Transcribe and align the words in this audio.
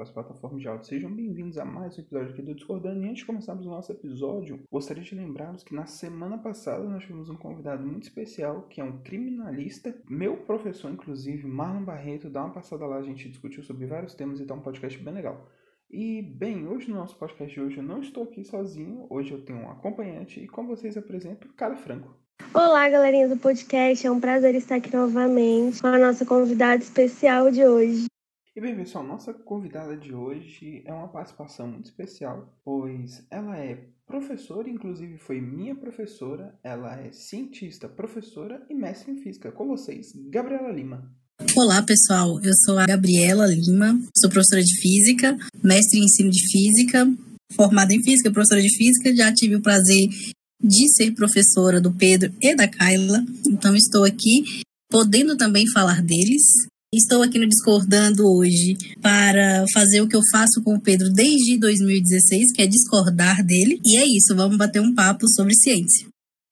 pelas 0.00 0.10
plataformas 0.10 0.62
de 0.62 0.68
áudio. 0.68 0.86
Sejam 0.86 1.14
bem-vindos 1.14 1.58
a 1.58 1.64
mais 1.64 1.98
um 1.98 2.00
episódio 2.00 2.30
aqui 2.30 2.40
do 2.40 2.54
Discordando. 2.54 3.02
E 3.02 3.08
antes 3.08 3.18
de 3.18 3.26
começarmos 3.26 3.66
o 3.66 3.68
nosso 3.68 3.92
episódio, 3.92 4.58
gostaria 4.72 5.02
de 5.02 5.14
lembrarmos 5.14 5.62
que 5.62 5.74
na 5.74 5.84
semana 5.84 6.38
passada 6.38 6.82
nós 6.84 7.02
tivemos 7.02 7.28
um 7.28 7.36
convidado 7.36 7.86
muito 7.86 8.04
especial, 8.04 8.62
que 8.62 8.80
é 8.80 8.84
um 8.84 9.02
criminalista, 9.02 9.94
meu 10.08 10.38
professor, 10.38 10.90
inclusive, 10.90 11.46
Marlon 11.46 11.84
Barreto. 11.84 12.30
Dá 12.30 12.42
uma 12.42 12.54
passada 12.54 12.86
lá, 12.86 12.96
a 12.96 13.02
gente 13.02 13.28
discutiu 13.28 13.62
sobre 13.62 13.86
vários 13.86 14.14
temas 14.14 14.40
e 14.40 14.46
tá 14.46 14.54
um 14.54 14.60
podcast 14.60 14.98
bem 14.98 15.12
legal. 15.12 15.46
E, 15.90 16.22
bem, 16.22 16.66
hoje 16.66 16.88
no 16.88 16.96
nosso 16.96 17.18
podcast 17.18 17.52
de 17.52 17.60
hoje 17.60 17.76
eu 17.76 17.82
não 17.82 18.00
estou 18.00 18.22
aqui 18.22 18.42
sozinho, 18.42 19.06
hoje 19.10 19.32
eu 19.32 19.44
tenho 19.44 19.58
um 19.58 19.70
acompanhante 19.70 20.40
e 20.40 20.48
com 20.48 20.66
vocês 20.66 20.96
apresento 20.96 21.52
Cara 21.54 21.76
Franco. 21.76 22.16
Olá, 22.54 22.88
galerinha 22.88 23.28
do 23.28 23.36
podcast. 23.36 24.06
É 24.06 24.10
um 24.10 24.18
prazer 24.18 24.54
estar 24.54 24.76
aqui 24.76 24.96
novamente 24.96 25.82
com 25.82 25.88
a 25.88 25.98
nossa 25.98 26.24
convidada 26.24 26.82
especial 26.82 27.50
de 27.50 27.66
hoje. 27.66 28.06
E 28.56 28.60
bem, 28.60 28.74
pessoal, 28.74 29.06
nossa 29.06 29.32
convidada 29.32 29.96
de 29.96 30.12
hoje 30.12 30.82
é 30.84 30.92
uma 30.92 31.06
participação 31.06 31.68
muito 31.68 31.86
especial, 31.86 32.52
pois 32.64 33.24
ela 33.30 33.56
é 33.56 33.86
professora, 34.04 34.68
inclusive 34.68 35.18
foi 35.18 35.40
minha 35.40 35.72
professora, 35.76 36.58
ela 36.60 37.00
é 37.00 37.12
cientista, 37.12 37.88
professora 37.88 38.60
e 38.68 38.74
mestre 38.74 39.12
em 39.12 39.22
física. 39.22 39.52
Com 39.52 39.68
vocês, 39.68 40.12
Gabriela 40.28 40.72
Lima. 40.72 41.14
Olá, 41.56 41.80
pessoal. 41.84 42.40
Eu 42.42 42.52
sou 42.64 42.76
a 42.76 42.86
Gabriela 42.86 43.46
Lima, 43.46 43.96
sou 44.18 44.28
professora 44.28 44.64
de 44.64 44.80
física, 44.80 45.38
mestre 45.62 46.00
em 46.00 46.04
ensino 46.04 46.30
de 46.30 46.44
física, 46.50 47.06
formada 47.52 47.94
em 47.94 48.02
física, 48.02 48.32
professora 48.32 48.60
de 48.60 48.76
física. 48.76 49.14
Já 49.14 49.32
tive 49.32 49.54
o 49.54 49.62
prazer 49.62 50.08
de 50.60 50.92
ser 50.96 51.12
professora 51.12 51.80
do 51.80 51.92
Pedro 51.94 52.34
e 52.42 52.56
da 52.56 52.66
Kyla, 52.66 53.24
então 53.46 53.76
estou 53.76 54.04
aqui 54.04 54.42
podendo 54.90 55.36
também 55.36 55.70
falar 55.70 56.02
deles. 56.02 56.42
Estou 56.92 57.22
aqui 57.22 57.38
no 57.38 57.46
Discordando 57.46 58.24
hoje 58.26 58.76
para 59.00 59.64
fazer 59.72 60.00
o 60.00 60.08
que 60.08 60.16
eu 60.16 60.22
faço 60.32 60.60
com 60.64 60.74
o 60.74 60.80
Pedro 60.80 61.08
desde 61.08 61.56
2016, 61.56 62.52
que 62.52 62.62
é 62.62 62.66
discordar 62.66 63.46
dele. 63.46 63.78
E 63.86 63.96
é 63.96 64.04
isso, 64.04 64.34
vamos 64.34 64.56
bater 64.56 64.82
um 64.82 64.92
papo 64.92 65.28
sobre 65.28 65.54
ciência. 65.54 66.08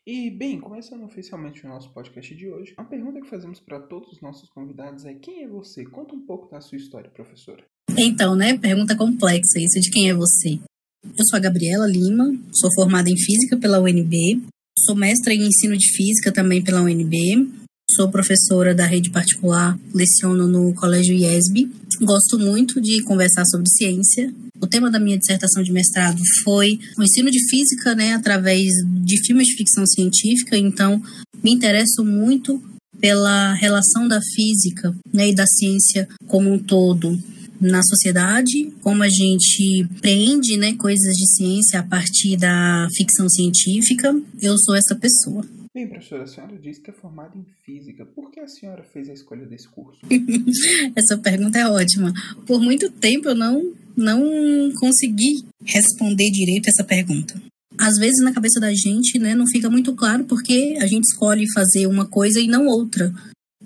E, 0.07 0.31
bem, 0.31 0.61
começando 0.61 1.03
oficialmente 1.03 1.67
o 1.67 1.69
nosso 1.69 1.93
podcast 1.93 2.33
de 2.37 2.49
hoje, 2.49 2.73
a 2.77 2.85
pergunta 2.85 3.21
que 3.21 3.29
fazemos 3.29 3.59
para 3.59 3.81
todos 3.81 4.13
os 4.13 4.21
nossos 4.21 4.49
convidados 4.51 5.05
é: 5.05 5.15
quem 5.15 5.43
é 5.43 5.49
você? 5.49 5.85
Conta 5.85 6.15
um 6.15 6.25
pouco 6.25 6.49
da 6.49 6.61
sua 6.61 6.79
história, 6.79 7.11
professora. 7.11 7.65
Então, 7.99 8.37
né? 8.37 8.57
Pergunta 8.57 8.97
complexa 8.97 9.59
isso 9.59 9.81
de 9.81 9.91
quem 9.91 10.09
é 10.09 10.15
você. 10.15 10.61
Eu 11.05 11.25
sou 11.29 11.37
a 11.37 11.41
Gabriela 11.41 11.89
Lima, 11.89 12.31
sou 12.53 12.73
formada 12.77 13.11
em 13.11 13.19
Física 13.19 13.57
pela 13.57 13.81
UNB, 13.81 14.41
sou 14.87 14.95
mestra 14.95 15.35
em 15.35 15.49
Ensino 15.49 15.77
de 15.77 15.91
Física 15.97 16.31
também 16.31 16.63
pela 16.63 16.81
UNB, 16.81 17.67
sou 17.91 18.11
professora 18.11 18.75
da 18.75 18.87
rede 18.87 19.11
particular, 19.11 19.79
leciono 19.95 20.47
no 20.47 20.75
Colégio 20.75 21.15
IESB. 21.15 21.71
Gosto 22.01 22.39
muito 22.39 22.81
de 22.81 23.03
conversar 23.03 23.45
sobre 23.47 23.69
ciência. 23.71 24.33
O 24.61 24.67
tema 24.67 24.91
da 24.91 25.01
minha 25.01 25.19
dissertação 25.19 25.63
de 25.63 25.73
mestrado 25.73 26.21
foi 26.45 26.79
o 26.99 27.03
ensino 27.03 27.31
de 27.31 27.49
física, 27.49 27.95
né, 27.95 28.15
através 28.15 28.73
de 29.03 29.25
filmes 29.25 29.47
de 29.49 29.57
ficção 29.57 29.87
científica, 29.87 30.57
então 30.57 31.01
me 31.43 31.53
interesso 31.53 32.05
muito 32.05 32.63
pela 33.01 33.55
relação 33.55 34.09
da 34.09 34.21
física 34.35 34.95
né, 35.13 35.29
e 35.29 35.35
da 35.35 35.47
ciência 35.47 36.09
como 36.27 36.53
um 36.53 36.59
todo 36.59 37.19
na 37.61 37.83
sociedade, 37.83 38.73
como 38.83 39.03
a 39.03 39.09
gente 39.09 39.87
prende 40.01 40.57
né, 40.57 40.75
coisas 40.75 41.15
de 41.15 41.37
ciência 41.37 41.81
a 41.81 41.83
partir 41.83 42.37
da 42.37 42.89
ficção 42.97 43.29
científica. 43.29 44.15
Eu 44.41 44.57
sou 44.59 44.75
essa 44.75 44.95
pessoa. 44.95 45.45
Bem, 45.79 45.87
professora, 45.87 46.25
a 46.25 46.27
senhora 46.27 46.59
disse 46.59 46.81
que 46.81 46.91
é 46.91 46.93
formada 46.93 47.39
em 47.39 47.47
física. 47.65 48.05
Por 48.05 48.33
que 48.33 48.41
a 48.41 48.49
senhora 48.49 48.83
fez 48.93 49.09
a 49.09 49.13
escolha 49.13 49.47
desse 49.47 49.69
curso? 49.69 50.01
essa 50.97 51.17
pergunta 51.17 51.57
é 51.57 51.69
ótima. 51.69 52.13
Por 52.45 52.61
muito 52.61 52.91
tempo 52.91 53.29
eu 53.29 53.35
não, 53.37 53.63
não 53.97 54.73
consegui 54.75 55.45
responder 55.65 56.33
direito 56.33 56.69
essa 56.69 56.83
pergunta. 56.83 57.41
Às 57.79 57.97
vezes 57.97 58.21
na 58.25 58.33
cabeça 58.33 58.59
da 58.59 58.75
gente 58.75 59.21
né, 59.21 59.37
não 59.37 59.47
fica 59.47 59.71
muito 59.71 59.95
claro 59.95 60.25
porque 60.25 60.77
a 60.81 60.87
gente 60.89 61.05
escolhe 61.05 61.45
fazer 61.53 61.87
uma 61.87 62.09
coisa 62.09 62.41
e 62.41 62.49
não 62.49 62.67
outra 62.67 63.15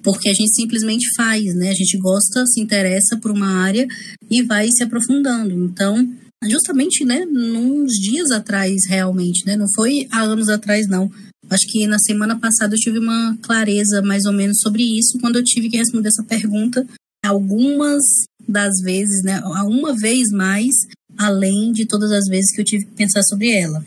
porque 0.02 0.28
a 0.28 0.34
gente 0.34 0.54
simplesmente 0.54 1.06
faz, 1.16 1.54
né? 1.54 1.70
A 1.70 1.74
gente 1.74 1.96
gosta, 1.96 2.44
se 2.44 2.60
interessa 2.60 3.16
por 3.16 3.30
uma 3.30 3.62
área 3.62 3.86
e 4.30 4.42
vai 4.42 4.68
se 4.70 4.82
aprofundando. 4.82 5.54
Então, 5.64 6.12
justamente, 6.48 7.04
né, 7.04 7.24
uns 7.26 7.92
dias 7.92 8.30
atrás, 8.30 8.86
realmente, 8.88 9.44
né? 9.46 9.56
Não 9.56 9.66
foi 9.74 10.06
há 10.10 10.22
anos 10.22 10.48
atrás, 10.48 10.86
não. 10.88 11.10
Acho 11.50 11.66
que 11.68 11.86
na 11.86 11.98
semana 11.98 12.38
passada 12.38 12.74
eu 12.74 12.78
tive 12.78 12.98
uma 12.98 13.36
clareza 13.42 14.00
mais 14.02 14.24
ou 14.24 14.32
menos 14.32 14.60
sobre 14.60 14.82
isso, 14.82 15.18
quando 15.20 15.36
eu 15.36 15.44
tive 15.44 15.68
que 15.68 15.76
responder 15.76 16.08
essa 16.08 16.22
pergunta 16.22 16.86
algumas 17.24 18.02
das 18.48 18.80
vezes, 18.82 19.22
né? 19.22 19.40
Uma 19.66 19.94
vez 19.94 20.30
mais, 20.30 20.74
além 21.16 21.72
de 21.72 21.86
todas 21.86 22.10
as 22.10 22.26
vezes 22.28 22.52
que 22.54 22.60
eu 22.60 22.64
tive 22.64 22.84
que 22.86 22.92
pensar 22.92 23.22
sobre 23.22 23.50
ela. 23.50 23.84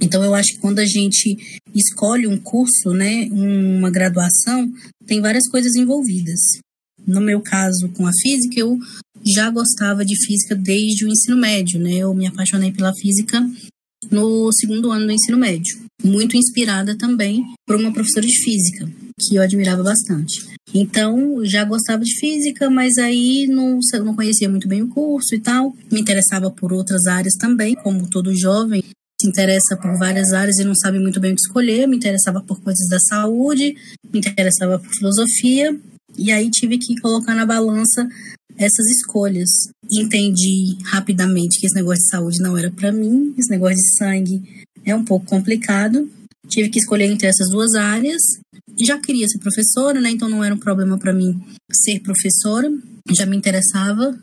Então, 0.00 0.22
eu 0.22 0.34
acho 0.34 0.54
que 0.54 0.58
quando 0.58 0.80
a 0.80 0.84
gente 0.84 1.36
escolhe 1.74 2.26
um 2.26 2.36
curso, 2.36 2.90
né, 2.90 3.28
uma 3.30 3.90
graduação, 3.90 4.70
tem 5.06 5.20
várias 5.20 5.48
coisas 5.48 5.74
envolvidas. 5.74 6.40
No 7.06 7.20
meu 7.20 7.40
caso, 7.40 7.88
com 7.90 8.06
a 8.06 8.10
física, 8.20 8.58
eu 8.58 8.76
já 9.26 9.50
gostava 9.50 10.04
de 10.04 10.16
física 10.24 10.54
desde 10.54 11.04
o 11.04 11.08
ensino 11.08 11.36
médio, 11.36 11.80
né? 11.80 11.94
Eu 11.94 12.14
me 12.14 12.26
apaixonei 12.26 12.72
pela 12.72 12.94
física 12.94 13.44
no 14.10 14.52
segundo 14.52 14.90
ano 14.92 15.06
do 15.06 15.12
ensino 15.12 15.36
médio, 15.36 15.78
muito 16.02 16.36
inspirada 16.36 16.96
também 16.96 17.42
por 17.66 17.76
uma 17.76 17.92
professora 17.92 18.26
de 18.26 18.38
física, 18.42 18.88
que 19.18 19.34
eu 19.34 19.42
admirava 19.42 19.82
bastante. 19.82 20.46
Então, 20.74 21.44
já 21.44 21.64
gostava 21.64 22.04
de 22.04 22.14
física, 22.18 22.68
mas 22.68 22.98
aí 22.98 23.46
não, 23.48 23.78
não 24.04 24.14
conhecia 24.14 24.48
muito 24.48 24.68
bem 24.68 24.82
o 24.82 24.88
curso 24.88 25.34
e 25.34 25.40
tal. 25.40 25.74
Me 25.90 26.00
interessava 26.00 26.50
por 26.50 26.72
outras 26.72 27.06
áreas 27.06 27.34
também, 27.34 27.74
como 27.74 28.08
todo 28.08 28.36
jovem 28.36 28.82
se 29.20 29.26
interessa 29.26 29.76
por 29.76 29.96
várias 29.98 30.32
áreas 30.32 30.58
e 30.58 30.64
não 30.64 30.74
sabe 30.74 30.98
muito 30.98 31.18
bem 31.18 31.32
o 31.32 31.34
que 31.34 31.40
escolher. 31.40 31.86
Me 31.86 31.96
interessava 31.96 32.42
por 32.42 32.60
coisas 32.60 32.86
da 32.88 32.98
saúde, 33.00 33.74
me 34.12 34.18
interessava 34.18 34.78
por 34.78 34.90
filosofia, 34.94 35.74
e 36.18 36.30
aí 36.30 36.50
tive 36.50 36.78
que 36.78 37.00
colocar 37.00 37.34
na 37.34 37.46
balança 37.46 38.06
essas 38.56 38.86
escolhas. 38.86 39.50
Entendi 39.90 40.76
rapidamente 40.84 41.60
que 41.60 41.66
esse 41.66 41.74
negócio 41.74 42.02
de 42.02 42.10
saúde 42.10 42.40
não 42.40 42.56
era 42.56 42.70
para 42.70 42.92
mim, 42.92 43.34
esse 43.38 43.50
negócio 43.50 43.76
de 43.76 43.96
sangue 43.96 44.42
é 44.84 44.94
um 44.94 45.04
pouco 45.04 45.26
complicado. 45.26 46.08
Tive 46.48 46.68
que 46.68 46.78
escolher 46.78 47.10
entre 47.10 47.26
essas 47.26 47.48
duas 47.50 47.74
áreas. 47.74 48.22
Já 48.78 48.98
queria 48.98 49.26
ser 49.28 49.38
professora, 49.38 50.00
né? 50.00 50.10
Então 50.10 50.28
não 50.28 50.44
era 50.44 50.54
um 50.54 50.58
problema 50.58 50.96
para 50.98 51.12
mim 51.12 51.40
ser 51.72 52.00
professora. 52.00 52.72
Já 53.10 53.26
me 53.26 53.36
interessava. 53.36 54.16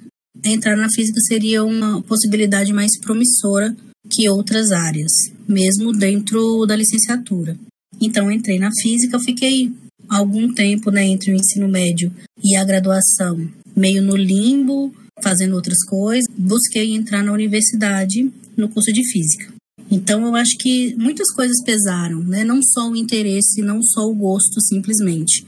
Entrar 0.43 0.75
na 0.75 0.89
física 0.89 1.19
seria 1.27 1.63
uma 1.63 2.01
possibilidade 2.01 2.73
mais 2.73 2.97
promissora 2.99 3.75
que 4.09 4.27
outras 4.29 4.71
áreas, 4.71 5.11
mesmo 5.47 5.93
dentro 5.93 6.65
da 6.65 6.75
licenciatura. 6.75 7.57
Então, 8.01 8.31
entrei 8.31 8.59
na 8.59 8.69
física, 8.81 9.19
fiquei 9.19 9.71
algum 10.09 10.53
tempo 10.53 10.91
né, 10.91 11.05
entre 11.05 11.31
o 11.31 11.35
ensino 11.35 11.67
médio 11.67 12.11
e 12.43 12.55
a 12.55 12.63
graduação, 12.63 13.49
meio 13.75 14.01
no 14.01 14.15
limbo, 14.15 14.93
fazendo 15.21 15.55
outras 15.55 15.83
coisas. 15.85 16.25
Busquei 16.37 16.93
entrar 16.93 17.23
na 17.23 17.31
universidade 17.31 18.31
no 18.57 18.69
curso 18.69 18.91
de 18.91 19.03
física. 19.11 19.53
Então, 19.89 20.25
eu 20.25 20.35
acho 20.35 20.57
que 20.57 20.95
muitas 20.95 21.31
coisas 21.33 21.61
pesaram, 21.63 22.23
né? 22.23 22.43
não 22.43 22.61
só 22.61 22.89
o 22.89 22.95
interesse, 22.95 23.61
não 23.61 23.81
só 23.81 24.07
o 24.09 24.15
gosto, 24.15 24.59
simplesmente. 24.61 25.45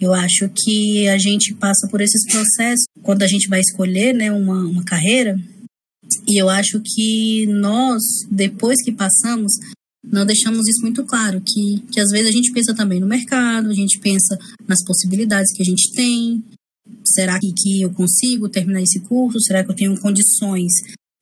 Eu 0.00 0.12
acho 0.12 0.50
que 0.54 1.08
a 1.08 1.16
gente 1.16 1.54
passa 1.54 1.88
por 1.88 2.00
esses 2.00 2.24
processos 2.30 2.84
quando 3.02 3.22
a 3.22 3.26
gente 3.26 3.48
vai 3.48 3.60
escolher 3.60 4.12
né, 4.12 4.30
uma, 4.30 4.60
uma 4.66 4.84
carreira, 4.84 5.36
e 6.26 6.40
eu 6.40 6.48
acho 6.48 6.80
que 6.84 7.46
nós, 7.46 8.02
depois 8.30 8.82
que 8.82 8.92
passamos, 8.92 9.52
não 10.10 10.24
deixamos 10.24 10.68
isso 10.68 10.82
muito 10.82 11.04
claro, 11.04 11.40
que, 11.40 11.82
que 11.90 12.00
às 12.00 12.10
vezes 12.10 12.28
a 12.28 12.32
gente 12.32 12.52
pensa 12.52 12.74
também 12.74 13.00
no 13.00 13.06
mercado, 13.06 13.70
a 13.70 13.74
gente 13.74 13.98
pensa 13.98 14.38
nas 14.66 14.82
possibilidades 14.84 15.52
que 15.52 15.62
a 15.62 15.64
gente 15.64 15.92
tem. 15.92 16.42
Será 17.04 17.38
que, 17.38 17.52
que 17.52 17.82
eu 17.82 17.90
consigo 17.92 18.48
terminar 18.48 18.82
esse 18.82 19.00
curso? 19.00 19.40
Será 19.40 19.64
que 19.64 19.70
eu 19.70 19.74
tenho 19.74 20.00
condições, 20.00 20.72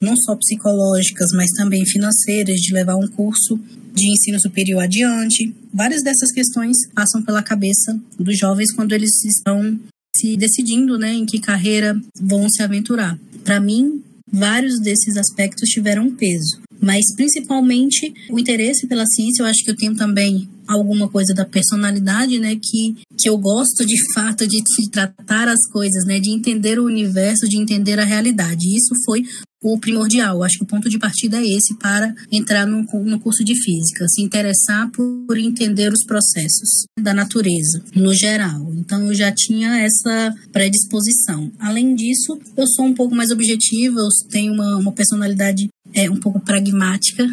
não 0.02 0.14
só 0.16 0.36
psicológicas, 0.36 1.31
mas 1.34 1.50
também 1.52 1.84
financeiras, 1.86 2.60
de 2.60 2.72
levar 2.75 2.96
um 2.96 3.08
curso 3.08 3.58
de 3.94 4.12
ensino 4.12 4.38
superior 4.40 4.82
adiante? 4.82 5.54
Várias 5.72 6.02
dessas 6.02 6.30
questões 6.30 6.76
passam 6.94 7.22
pela 7.22 7.42
cabeça 7.42 7.98
dos 8.19 8.38
jovens 8.38 8.72
quando 8.72 8.92
eles 8.92 9.25
estão 9.25 9.78
se 10.16 10.37
decidindo 10.37 10.98
né, 10.98 11.12
em 11.12 11.26
que 11.26 11.40
carreira 11.40 11.98
vão 12.20 12.48
se 12.48 12.62
aventurar. 12.62 13.19
Para 13.42 13.60
mim, 13.60 14.02
vários 14.30 14.78
desses 14.80 15.16
aspectos 15.16 15.69
tiveram 15.69 16.14
peso. 16.14 16.63
Mas 16.84 17.14
principalmente 17.16 18.12
o 18.31 18.38
interesse 18.38 18.86
pela 18.86 19.06
ciência, 19.06 19.42
eu 19.42 19.46
acho 19.46 19.64
que 19.64 19.70
eu 19.70 19.76
tenho 19.76 19.96
também 19.96 20.48
alguma 20.69 21.08
coisa 21.08 21.34
da 21.34 21.44
personalidade, 21.44 22.38
né, 22.38 22.56
que 22.56 22.94
que 23.19 23.28
eu 23.28 23.38
gosto 23.38 23.86
de 23.86 23.96
fato 24.12 24.46
de, 24.46 24.62
de, 24.62 24.90
tratar 24.90 25.48
as 25.48 25.66
coisas, 25.70 26.04
né, 26.04 26.20
de 26.20 26.31
entender 26.31 26.78
o 26.78 26.84
universo, 26.84 27.48
de 27.48 27.56
entender 27.56 27.98
a 27.98 28.04
realidade. 28.04 28.66
Isso 28.66 28.94
foi 29.06 29.22
o 29.64 29.78
primordial. 29.78 30.43
Acho 30.43 30.58
que 30.58 30.64
o 30.64 30.66
ponto 30.66 30.90
de 30.90 30.99
partida 30.99 31.38
é 31.38 31.46
esse 31.46 31.75
para 31.78 32.14
entrar 32.31 32.66
no, 32.66 32.82
no 32.82 33.19
curso 33.19 33.43
de 33.43 33.55
física, 33.61 34.06
se 34.08 34.20
interessar 34.22 34.90
por, 34.90 35.25
entender 35.38 35.93
os 35.93 36.05
processos 36.05 36.84
da 37.00 37.12
natureza, 37.12 37.82
no 37.94 38.14
geral. 38.14 38.72
Então 38.76 39.06
eu 39.06 39.14
já 39.14 39.32
tinha 39.32 39.81
essa 39.81 40.32
predisposição. 40.52 41.50
Além 41.58 41.94
disso, 41.94 42.38
eu 42.56 42.66
sou 42.66 42.84
um 42.84 42.94
pouco 42.94 43.14
mais 43.14 43.31
objetiva, 43.31 43.99
eu 43.99 44.08
tenho 44.31 44.52
uma, 44.52 44.76
uma 44.76 44.93
personalidade 44.93 45.69
é, 45.93 46.11
um 46.11 46.16
pouco 46.16 46.40
pragmática. 46.40 47.26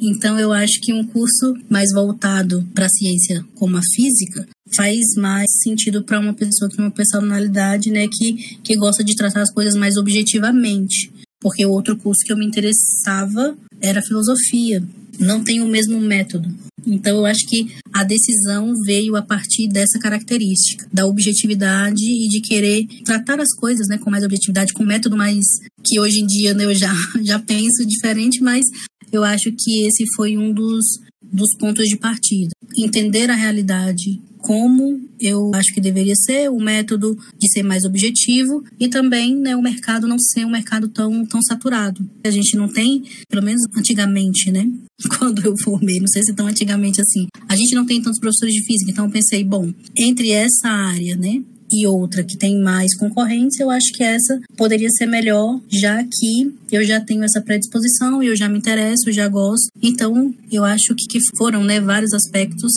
Então 0.00 0.38
eu 0.38 0.52
acho 0.52 0.80
que 0.80 0.92
um 0.92 1.04
curso 1.04 1.54
mais 1.68 1.92
voltado 1.92 2.66
para 2.74 2.86
a 2.86 2.90
ciência 2.90 3.44
como 3.54 3.76
a 3.76 3.82
física 3.94 4.46
faz 4.76 4.98
mais 5.16 5.46
sentido 5.62 6.04
para 6.04 6.20
uma 6.20 6.34
pessoa 6.34 6.70
que 6.70 6.76
tem 6.76 6.84
uma 6.84 6.90
personalidade, 6.90 7.90
né, 7.90 8.06
que, 8.06 8.58
que 8.62 8.76
gosta 8.76 9.02
de 9.02 9.16
tratar 9.16 9.42
as 9.42 9.52
coisas 9.52 9.74
mais 9.74 9.96
objetivamente 9.96 11.10
porque 11.40 11.64
o 11.64 11.70
outro 11.70 11.96
curso 11.96 12.24
que 12.24 12.32
eu 12.32 12.36
me 12.36 12.46
interessava 12.46 13.56
era 13.80 14.02
filosofia. 14.02 14.82
Não 15.18 15.42
tem 15.42 15.60
o 15.60 15.66
mesmo 15.66 16.00
método. 16.00 16.48
Então, 16.86 17.18
eu 17.18 17.26
acho 17.26 17.46
que 17.46 17.68
a 17.92 18.04
decisão 18.04 18.72
veio 18.84 19.16
a 19.16 19.22
partir 19.22 19.68
dessa 19.68 19.98
característica, 19.98 20.86
da 20.92 21.06
objetividade 21.06 22.04
e 22.04 22.28
de 22.28 22.40
querer 22.40 22.86
tratar 23.04 23.40
as 23.40 23.52
coisas 23.54 23.88
né, 23.88 23.98
com 23.98 24.10
mais 24.10 24.24
objetividade, 24.24 24.72
com 24.72 24.84
método 24.84 25.16
mais. 25.16 25.44
que 25.84 25.98
hoje 26.00 26.20
em 26.20 26.26
dia 26.26 26.54
né, 26.54 26.64
eu 26.64 26.74
já, 26.74 26.94
já 27.22 27.38
penso 27.38 27.84
diferente, 27.86 28.40
mas 28.40 28.64
eu 29.12 29.24
acho 29.24 29.52
que 29.52 29.86
esse 29.86 30.04
foi 30.14 30.36
um 30.36 30.52
dos, 30.52 30.84
dos 31.22 31.54
pontos 31.58 31.86
de 31.86 31.96
partida. 31.96 32.50
Entender 32.76 33.30
a 33.30 33.34
realidade, 33.34 34.20
como 34.38 35.00
eu 35.20 35.50
acho 35.54 35.74
que 35.74 35.80
deveria 35.80 36.14
ser, 36.14 36.50
o 36.50 36.58
método 36.58 37.16
de 37.38 37.50
ser 37.52 37.62
mais 37.62 37.84
objetivo 37.84 38.62
e 38.78 38.88
também 38.88 39.36
né, 39.36 39.56
o 39.56 39.62
mercado 39.62 40.06
não 40.06 40.18
ser 40.18 40.44
um 40.44 40.50
mercado 40.50 40.88
tão, 40.88 41.24
tão 41.26 41.42
saturado. 41.42 42.08
A 42.24 42.30
gente 42.30 42.56
não 42.56 42.68
tem, 42.68 43.02
pelo 43.28 43.42
menos 43.42 43.62
antigamente, 43.76 44.50
né? 44.50 44.70
Quando 45.18 45.44
eu 45.44 45.54
formei, 45.62 45.98
não 46.00 46.08
sei 46.08 46.22
se 46.22 46.34
tão 46.34 46.46
antigamente 46.46 47.00
assim, 47.00 47.26
a 47.48 47.56
gente 47.56 47.74
não 47.74 47.86
tem 47.86 48.00
tantos 48.00 48.20
professores 48.20 48.54
de 48.54 48.64
física, 48.64 48.90
então 48.90 49.04
eu 49.06 49.10
pensei, 49.10 49.44
bom, 49.44 49.72
entre 49.96 50.30
essa 50.30 50.68
área, 50.68 51.16
né, 51.16 51.42
e 51.70 51.86
outra 51.86 52.22
que 52.22 52.36
tem 52.36 52.60
mais 52.60 52.96
concorrência, 52.96 53.62
eu 53.62 53.70
acho 53.70 53.92
que 53.92 54.02
essa 54.02 54.40
poderia 54.56 54.88
ser 54.90 55.06
melhor, 55.06 55.60
já 55.68 56.02
que 56.02 56.54
eu 56.70 56.84
já 56.84 57.00
tenho 57.00 57.24
essa 57.24 57.40
predisposição, 57.40 58.22
eu 58.22 58.36
já 58.36 58.48
me 58.48 58.58
interesso, 58.58 59.12
já 59.12 59.28
gosto. 59.28 59.68
Então, 59.82 60.34
eu 60.50 60.64
acho 60.64 60.94
que, 60.94 61.06
que 61.06 61.18
foram 61.36 61.64
né, 61.64 61.80
vários 61.80 62.12
aspectos 62.12 62.72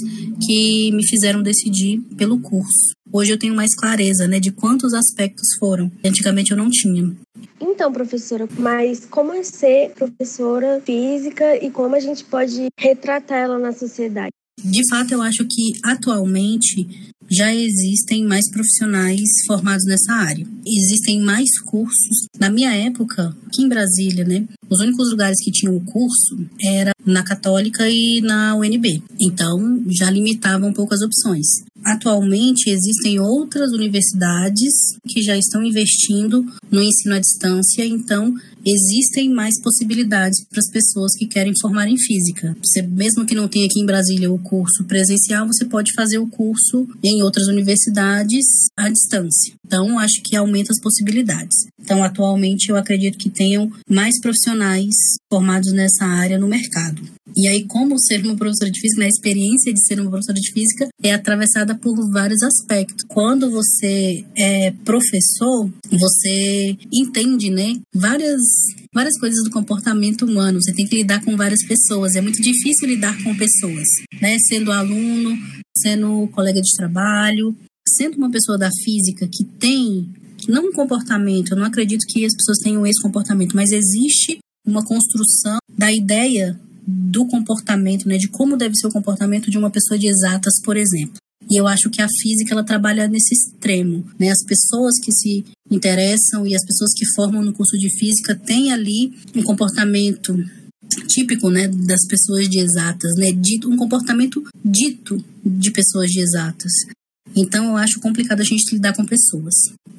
que 0.46 0.92
me 0.92 1.06
fizeram 1.08 1.42
decidir 1.42 2.00
pelo 2.18 2.40
curso. 2.40 2.94
Hoje 3.12 3.34
eu 3.34 3.40
tenho 3.40 3.54
mais 3.54 3.76
clareza 3.76 4.28
né, 4.28 4.40
de 4.40 4.52
quantos 4.52 4.94
aspectos 4.94 5.48
foram. 5.60 5.92
Antigamente 6.04 6.52
eu 6.52 6.58
não 6.58 6.70
tinha. 6.70 7.14
Então, 7.60 7.92
professora, 7.92 8.48
mas 8.58 9.06
como 9.06 9.34
é 9.34 9.44
ser 9.44 9.92
professora 9.92 10.82
física 10.86 11.58
e 11.64 11.70
como 11.70 11.96
a 11.96 12.00
gente 12.00 12.24
pode 12.24 12.68
retratar 12.78 13.38
ela 13.38 13.60
na 13.60 13.74
sociedade? 13.74 14.32
De 14.64 14.88
fato, 14.90 15.14
eu 15.14 15.22
acho 15.22 15.46
que 15.46 15.74
atualmente 15.84 17.11
já 17.32 17.56
existem 17.56 18.26
mais 18.26 18.50
profissionais 18.52 19.30
formados 19.48 19.86
nessa 19.86 20.14
área. 20.14 20.46
Existem 20.66 21.22
mais 21.22 21.50
cursos. 21.66 22.28
Na 22.38 22.50
minha 22.50 22.74
época, 22.74 23.34
aqui 23.48 23.64
em 23.64 23.70
Brasília, 23.70 24.26
né, 24.26 24.46
os 24.70 24.80
únicos 24.82 25.10
lugares 25.10 25.42
que 25.42 25.52
tinham 25.52 25.76
o 25.76 25.86
curso 25.86 26.38
era 26.62 26.92
na 27.06 27.24
Católica 27.24 27.88
e 27.90 28.20
na 28.22 28.56
UNB. 28.56 29.02
Então, 29.20 29.82
já 29.90 30.10
limitava 30.10 30.66
um 30.66 30.74
pouco 30.74 30.94
as 30.94 31.02
opções. 31.02 31.48
Atualmente 31.84 32.70
existem 32.70 33.20
outras 33.20 33.72
universidades 33.72 34.74
que 35.08 35.22
já 35.22 35.36
estão 35.36 35.64
investindo 35.64 36.46
no 36.70 36.82
ensino 36.82 37.16
à 37.16 37.20
distância, 37.20 37.86
então 37.86 38.34
existem 38.66 39.30
mais 39.30 39.60
possibilidades 39.62 40.44
para 40.50 40.60
as 40.60 40.70
pessoas 40.70 41.16
que 41.16 41.28
querem 41.28 41.54
formar 41.60 41.88
em 41.88 41.98
física. 41.98 42.56
Você, 42.64 42.82
mesmo 42.82 43.26
que 43.26 43.36
não 43.36 43.48
tenha 43.48 43.66
aqui 43.66 43.80
em 43.80 43.86
Brasília 43.86 44.32
o 44.32 44.40
curso 44.40 44.84
presencial, 44.86 45.48
você 45.48 45.66
pode 45.66 45.94
fazer 45.94 46.18
o 46.18 46.28
curso 46.28 46.88
em 47.04 47.22
outras 47.24 47.48
universidades 47.48 48.46
à 48.78 48.90
distância. 48.90 49.54
Então, 49.66 49.98
acho 50.00 50.22
que 50.24 50.36
aumenta 50.36 50.72
as 50.72 50.80
possibilidades. 50.80 51.56
Então, 51.80 52.04
atualmente, 52.04 52.70
eu 52.70 52.76
acredito 52.76 53.18
que 53.18 53.30
tenham 53.30 53.72
mais 53.90 54.20
profissionais 54.20 54.94
formados 55.30 55.72
nessa 55.72 56.06
área 56.06 56.38
no 56.38 56.48
mercado. 56.48 57.02
E 57.42 57.48
aí, 57.48 57.66
como 57.66 58.00
ser 58.00 58.24
uma 58.24 58.36
professora 58.36 58.70
de 58.70 58.80
física, 58.80 59.00
né, 59.00 59.08
a 59.08 59.10
experiência 59.10 59.74
de 59.74 59.84
ser 59.84 60.00
uma 60.00 60.12
professora 60.12 60.40
de 60.40 60.52
física 60.52 60.88
é 61.02 61.12
atravessada 61.12 61.74
por 61.74 61.96
vários 62.12 62.44
aspectos. 62.44 63.04
Quando 63.08 63.50
você 63.50 64.24
é 64.38 64.70
professor, 64.86 65.68
você 65.90 66.78
entende, 66.94 67.50
né, 67.50 67.80
várias 67.96 68.42
várias 68.94 69.18
coisas 69.20 69.44
do 69.44 69.50
comportamento 69.50 70.24
humano. 70.24 70.62
Você 70.62 70.72
tem 70.72 70.86
que 70.86 70.98
lidar 70.98 71.26
com 71.26 71.36
várias 71.36 71.66
pessoas. 71.66 72.16
É 72.16 72.22
muito 72.22 72.40
difícil 72.40 72.88
lidar 72.88 73.18
com 73.24 73.36
pessoas, 73.36 73.88
né? 74.22 74.38
Sendo 74.48 74.72
aluno, 74.72 75.36
sendo 75.76 76.28
colega 76.28 76.62
de 76.62 76.76
trabalho, 76.78 77.58
sendo 77.90 78.18
uma 78.18 78.30
pessoa 78.30 78.56
da 78.56 78.70
física 78.84 79.28
que 79.28 79.46
tem 79.58 80.14
não 80.48 80.68
um 80.68 80.72
comportamento, 80.72 81.54
eu 81.54 81.58
não 81.58 81.66
acredito 81.66 82.06
que 82.08 82.24
as 82.24 82.36
pessoas 82.36 82.60
tenham 82.60 82.86
esse 82.86 83.02
comportamento, 83.02 83.56
mas 83.56 83.72
existe 83.72 84.38
uma 84.64 84.86
construção 84.86 85.58
da 85.76 85.92
ideia 85.92 86.60
do 86.86 87.26
comportamento, 87.28 88.08
né, 88.08 88.18
de 88.18 88.28
como 88.28 88.58
deve 88.58 88.76
ser 88.76 88.88
o 88.88 88.92
comportamento 88.92 89.50
de 89.50 89.58
uma 89.58 89.70
pessoa 89.70 89.98
de 89.98 90.08
exatas, 90.08 90.62
por 90.64 90.78
exemplo. 90.78 91.16
E 91.50 91.60
eu 91.60 91.68
acho 91.68 91.90
que 91.90 92.02
a 92.02 92.08
física 92.22 92.54
ela 92.54 92.64
trabalha 92.64 93.08
nesse 93.08 93.34
extremo, 93.34 94.06
né? 94.20 94.30
As 94.30 94.44
pessoas 94.44 95.00
que 95.00 95.12
se 95.12 95.44
interessam 95.70 96.46
e 96.46 96.56
as 96.56 96.64
pessoas 96.64 96.92
que 96.96 97.06
formam 97.16 97.42
no 97.42 97.52
curso 97.52 97.78
de 97.78 97.90
física 97.98 98.36
têm 98.36 98.72
ali 98.72 99.12
um 99.36 99.42
comportamento 99.42 100.36
típico, 101.08 101.50
né, 101.50 101.68
das 101.68 102.06
pessoas 102.08 102.48
de 102.48 102.60
exatas, 102.60 103.12
né? 103.18 103.32
Dito, 103.32 103.70
um 103.70 103.78
comportamento 103.78 104.44
dito 104.64 105.24
de 105.44 105.72
pessoas 105.72 106.12
de 106.12 106.20
exatas. 106.20 106.72
Então 107.36 107.66
eu 107.66 107.78
acho 107.78 108.00
complicado 108.00 108.42
a 108.42 108.46
gente 108.46 108.74
lidar 108.74 108.96
com 108.96 109.06
pessoas. 109.06 109.54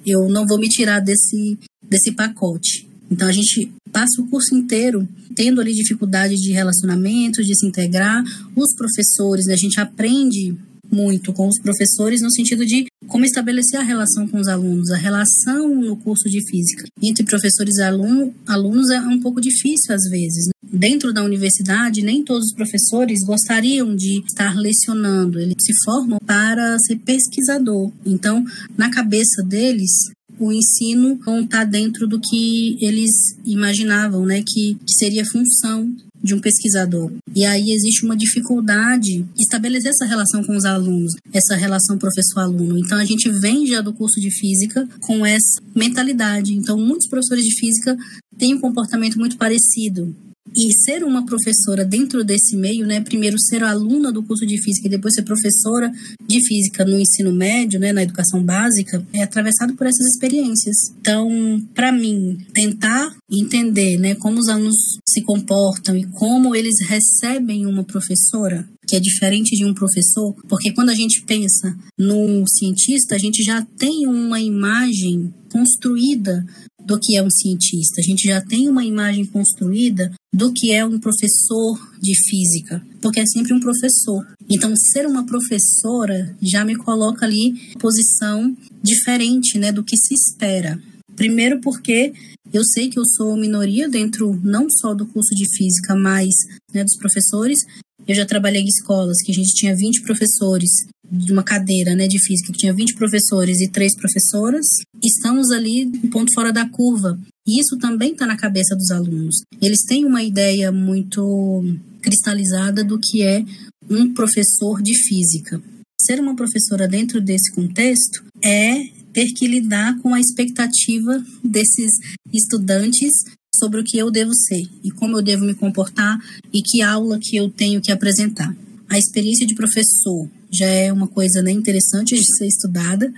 Eu 0.06 0.28
não 0.28 0.46
vou 0.46 0.58
me 0.58 0.69
tirar 0.69 1.00
desse 1.00 1.58
desse 1.82 2.12
pacote. 2.12 2.88
Então 3.10 3.28
a 3.28 3.32
gente 3.32 3.70
passa 3.93 4.20
o 4.20 4.28
curso 4.28 4.54
inteiro 4.54 5.06
tendo 5.34 5.60
ali 5.60 5.72
dificuldade 5.72 6.34
de 6.34 6.52
relacionamento, 6.52 7.43
de 7.43 7.54
se 7.56 7.66
integrar. 7.66 8.22
Os 8.56 8.75
professores, 8.75 9.46
né, 9.46 9.54
a 9.54 9.56
gente 9.56 9.81
aprende 9.81 10.56
muito 10.93 11.32
com 11.32 11.49
os 11.49 11.58
professores 11.58 12.20
no 12.20 12.31
sentido 12.31 12.66
de 12.66 12.87
como 13.08 13.25
estabelecer 13.25 13.81
a 13.81 13.82
relação 13.82 14.28
com 14.28 14.38
os 14.38 14.46
alunos. 14.46 14.90
A 14.90 14.96
relação 14.96 15.75
no 15.75 15.96
curso 15.96 16.28
de 16.28 16.44
física 16.46 16.84
entre 17.02 17.25
professores 17.25 17.76
e 17.76 17.82
aluno, 17.82 18.34
alunos 18.46 18.90
é 18.90 19.00
um 19.00 19.19
pouco 19.19 19.40
difícil 19.40 19.94
às 19.94 20.02
vezes. 20.10 20.46
Né? 20.46 20.52
Dentro 20.70 21.12
da 21.12 21.25
universidade, 21.25 22.02
nem 22.02 22.22
todos 22.22 22.46
os 22.46 22.54
professores 22.54 23.25
gostariam 23.25 23.94
de 23.97 24.23
estar 24.26 24.54
lecionando. 24.54 25.38
Eles 25.38 25.56
se 25.61 25.73
formam 25.85 26.18
para 26.25 26.78
ser 26.78 26.97
pesquisador. 26.97 27.90
Então, 28.04 28.44
na 28.76 28.90
cabeça 28.90 29.42
deles, 29.42 29.90
o 30.39 30.53
ensino 30.53 31.19
não 31.27 31.41
está 31.41 31.65
dentro 31.65 32.07
do 32.07 32.21
que 32.21 32.77
eles 32.81 33.11
imaginavam, 33.45 34.25
né, 34.25 34.43
que, 34.47 34.75
que 34.75 34.95
seria 34.95 35.25
função 35.25 35.95
de 36.23 36.35
um 36.35 36.41
pesquisador. 36.41 37.11
E 37.35 37.45
aí 37.45 37.73
existe 37.73 38.05
uma 38.05 38.17
dificuldade 38.17 39.27
estabelecer 39.39 39.91
essa 39.91 40.07
relação 40.07 40.45
com 40.45 40.57
os 40.57 40.65
alunos, 40.65 41.12
essa 41.33 41.57
relação 41.57 41.99
professor-aluno. 41.99 42.79
Então 42.79 42.97
a 42.97 43.05
gente 43.05 43.29
vem 43.29 43.67
já 43.67 43.81
do 43.81 43.93
curso 43.93 44.21
de 44.21 44.31
física 44.31 44.89
com 45.01 45.27
essa 45.27 45.61
mentalidade. 45.75 46.55
Então 46.55 46.79
muitos 46.79 47.09
professores 47.09 47.45
de 47.45 47.55
física 47.59 47.97
têm 48.39 48.55
um 48.55 48.61
comportamento 48.61 49.19
muito 49.19 49.37
parecido. 49.37 50.15
E 50.54 50.72
ser 50.84 51.02
uma 51.04 51.25
professora 51.25 51.84
dentro 51.84 52.25
desse 52.25 52.56
meio, 52.56 52.87
né, 52.87 53.00
primeiro 53.00 53.38
ser 53.38 53.62
aluna 53.62 54.12
do 54.12 54.22
curso 54.22 54.44
de 54.44 54.61
física 54.61 54.87
e 54.87 54.90
depois 54.90 55.14
ser 55.14 55.22
professora 55.22 55.90
de 56.28 56.46
física 56.46 56.84
no 56.84 56.99
ensino 56.99 57.32
médio, 57.32 57.80
né, 57.80 57.92
na 57.92 58.02
educação 58.02 58.42
básica, 58.42 59.06
é 59.12 59.22
atravessado 59.22 59.75
por 59.75 59.87
essas 59.87 60.06
experiências. 60.08 60.76
Então, 61.00 61.28
para 61.75 61.90
mim, 61.92 62.38
tentar 62.52 63.14
entender, 63.30 63.96
né, 63.99 64.14
como 64.16 64.38
os 64.38 64.49
alunos 64.49 64.99
se 65.08 65.22
comportam 65.22 65.96
e 65.96 66.04
como 66.06 66.54
eles 66.54 66.75
recebem 66.87 67.64
uma 67.64 67.84
professora, 67.84 68.68
que 68.87 68.96
é 68.96 69.00
diferente 69.00 69.56
de 69.56 69.64
um 69.64 69.72
professor, 69.72 70.34
porque 70.49 70.72
quando 70.72 70.90
a 70.90 70.94
gente 70.94 71.22
pensa 71.22 71.75
no 71.99 72.44
cientista, 72.49 73.14
a 73.14 73.18
gente 73.18 73.42
já 73.42 73.64
tem 73.78 74.06
uma 74.06 74.40
imagem 74.40 75.32
construída 75.50 76.44
do 76.85 76.99
que 76.99 77.17
é 77.17 77.23
um 77.23 77.31
cientista. 77.31 78.01
A 78.01 78.05
gente 78.05 78.27
já 78.29 78.41
tem 78.41 78.69
uma 78.69 78.85
imagem 78.85 79.25
construída 79.25 80.12
do 80.33 80.53
que 80.53 80.73
é 80.73 80.85
um 80.85 80.99
professor 80.99 81.79
de 82.01 82.15
física, 82.29 82.85
porque 83.01 83.21
é 83.21 83.27
sempre 83.27 83.53
um 83.53 83.61
professor. 83.61 84.27
Então, 84.51 84.75
ser 84.75 85.07
uma 85.07 85.25
professora 85.27 86.37
já 86.41 86.65
me 86.65 86.75
coloca 86.75 87.25
ali 87.25 87.55
posição 87.79 88.57
diferente, 88.83 89.59
né, 89.59 89.71
do 89.71 89.85
que 89.85 89.97
se 89.97 90.15
espera. 90.15 90.81
Primeiro 91.15 91.61
porque 91.61 92.12
eu 92.53 92.65
sei 92.65 92.89
que 92.89 92.99
eu 92.99 93.05
sou 93.05 93.37
minoria 93.37 93.89
dentro 93.89 94.39
não 94.43 94.69
só 94.69 94.95
do 94.95 95.07
curso 95.07 95.35
de 95.35 95.49
física, 95.57 95.95
mas 95.95 96.35
né, 96.73 96.83
dos 96.85 96.97
professores. 96.97 97.61
Eu 98.07 98.15
já 98.15 98.27
trabalhei 98.27 98.62
em 98.62 98.67
escolas 98.67 99.23
que 99.23 99.31
a 99.31 99.35
gente 99.35 99.55
tinha 99.55 99.77
20 99.77 100.03
professores 100.03 100.71
de 101.12 101.31
uma 101.31 101.42
cadeira 101.42 101.95
né, 101.95 102.09
de 102.09 102.19
física 102.19 102.50
que 102.52 102.59
tinha 102.59 102.73
20 102.73 102.95
professores 102.95 103.61
e 103.61 103.69
três 103.69 103.95
professoras, 103.95 104.64
estamos 105.04 105.50
ali 105.50 105.85
um 105.85 106.09
ponto 106.09 106.33
fora 106.35 106.50
da 106.50 106.66
curva. 106.66 107.21
E 107.47 107.61
isso 107.61 107.76
também 107.76 108.12
está 108.12 108.26
na 108.26 108.37
cabeça 108.37 108.75
dos 108.75 108.90
alunos. 108.90 109.42
Eles 109.61 109.83
têm 109.85 110.07
uma 110.07 110.23
ideia 110.23 110.73
muito 110.73 111.62
cristalizada 112.00 112.83
do 112.83 112.99
que 112.99 113.23
é 113.23 113.45
um 113.90 114.14
professor 114.14 114.81
de 114.81 114.95
física. 114.97 115.62
Ser 116.00 116.19
uma 116.19 116.35
professora 116.35 116.88
dentro 116.88 117.21
desse 117.21 117.52
contexto 117.52 118.25
é 118.42 118.83
ter 119.12 119.33
que 119.33 119.47
lidar 119.47 119.99
com 119.99 120.14
a 120.14 120.21
expectativa 120.21 121.23
desses 121.45 121.92
estudantes 122.33 123.12
sobre 123.54 123.81
o 123.81 123.85
que 123.85 123.99
eu 123.99 124.11
devo 124.11 124.35
ser 124.35 124.62
e 124.83 124.90
como 124.90 125.19
eu 125.19 125.23
devo 125.23 125.45
me 125.45 125.54
comportar 125.54 126.19
e 126.52 126.62
que 126.62 126.81
aula 126.81 127.19
que 127.21 127.37
eu 127.37 127.50
tenho 127.50 127.83
que 127.83 127.92
apresentar. 127.92 128.57
A 128.88 128.99
experiência 128.99 129.47
de 129.47 129.54
professor 129.54 130.28
já 130.52 130.66
é 130.66 130.92
uma 130.92 131.09
coisa 131.09 131.42
né, 131.42 131.50
interessante 131.50 132.14
de 132.14 132.37
ser 132.37 132.47
estudada. 132.47 133.12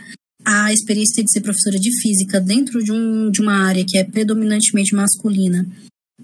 A 0.44 0.72
experiência 0.72 1.24
de 1.24 1.30
ser 1.30 1.40
professora 1.40 1.78
de 1.78 1.90
física 2.00 2.40
dentro 2.40 2.82
de, 2.82 2.92
um, 2.92 3.30
de 3.30 3.40
uma 3.40 3.66
área 3.66 3.84
que 3.86 3.96
é 3.96 4.04
predominantemente 4.04 4.94
masculina 4.94 5.66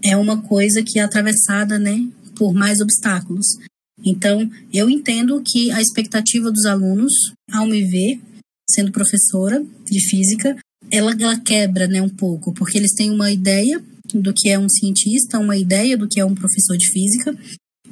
é 0.02 0.16
uma 0.16 0.40
coisa 0.42 0.82
que 0.82 0.98
é 0.98 1.02
atravessada 1.02 1.78
né, 1.78 2.06
por 2.36 2.54
mais 2.54 2.80
obstáculos. 2.80 3.46
Então, 4.04 4.50
eu 4.72 4.88
entendo 4.88 5.42
que 5.44 5.70
a 5.70 5.80
expectativa 5.80 6.50
dos 6.50 6.64
alunos, 6.64 7.12
ao 7.52 7.66
me 7.66 7.82
ver 7.84 8.20
sendo 8.70 8.92
professora 8.92 9.64
de 9.84 10.00
física, 10.08 10.56
ela, 10.90 11.14
ela 11.18 11.38
quebra 11.38 11.86
né, 11.86 12.00
um 12.00 12.08
pouco, 12.08 12.52
porque 12.54 12.78
eles 12.78 12.92
têm 12.92 13.10
uma 13.10 13.30
ideia 13.30 13.82
do 14.14 14.32
que 14.34 14.48
é 14.48 14.58
um 14.58 14.68
cientista, 14.68 15.38
uma 15.38 15.56
ideia 15.56 15.96
do 15.96 16.08
que 16.08 16.18
é 16.20 16.24
um 16.24 16.34
professor 16.34 16.76
de 16.76 16.90
física, 16.90 17.36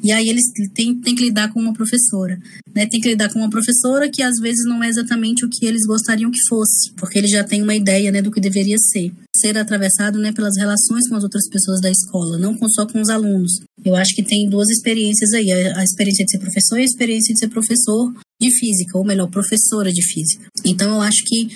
e 0.09 0.13
aí 0.13 0.31
eles 0.31 0.45
têm, 0.75 0.99
têm 0.99 1.15
que 1.15 1.23
lidar 1.23 1.53
com 1.53 1.61
uma 1.61 1.75
professora, 1.75 2.39
né? 2.75 2.87
Tem 2.87 2.99
que 2.99 3.11
lidar 3.11 3.31
com 3.31 3.41
uma 3.41 3.51
professora 3.51 4.09
que 4.09 4.23
às 4.23 4.39
vezes 4.41 4.65
não 4.65 4.83
é 4.83 4.89
exatamente 4.89 5.45
o 5.45 5.51
que 5.51 5.67
eles 5.67 5.85
gostariam 5.87 6.31
que 6.31 6.49
fosse, 6.49 6.95
porque 6.95 7.19
eles 7.19 7.31
já 7.31 7.45
têm 7.45 7.63
uma 7.63 7.75
ideia, 7.75 8.11
né, 8.11 8.23
do 8.23 8.31
que 8.31 8.41
deveria 8.41 8.79
ser. 8.79 9.13
Ser 9.37 9.59
atravessado, 9.59 10.19
né, 10.19 10.33
pelas 10.33 10.57
relações 10.57 11.07
com 11.11 11.17
as 11.17 11.25
outras 11.25 11.47
pessoas 11.51 11.83
da 11.83 11.91
escola, 11.91 12.39
não 12.39 12.57
só 12.71 12.87
com 12.87 13.03
os 13.03 13.11
alunos. 13.11 13.61
Eu 13.85 13.95
acho 13.95 14.15
que 14.15 14.23
tem 14.23 14.49
duas 14.49 14.71
experiências 14.71 15.35
aí, 15.35 15.53
a 15.53 15.85
experiência 15.85 16.25
de 16.25 16.31
ser 16.31 16.39
professor 16.39 16.79
e 16.79 16.83
a 16.83 16.87
experiência 16.87 17.35
de 17.35 17.41
ser 17.41 17.49
professor 17.49 18.15
de 18.41 18.51
física, 18.59 18.97
ou 18.97 19.05
melhor, 19.05 19.29
professora 19.29 19.93
de 19.93 20.03
física. 20.03 20.47
Então 20.65 20.89
eu 20.95 21.03
acho 21.03 21.23
que 21.27 21.49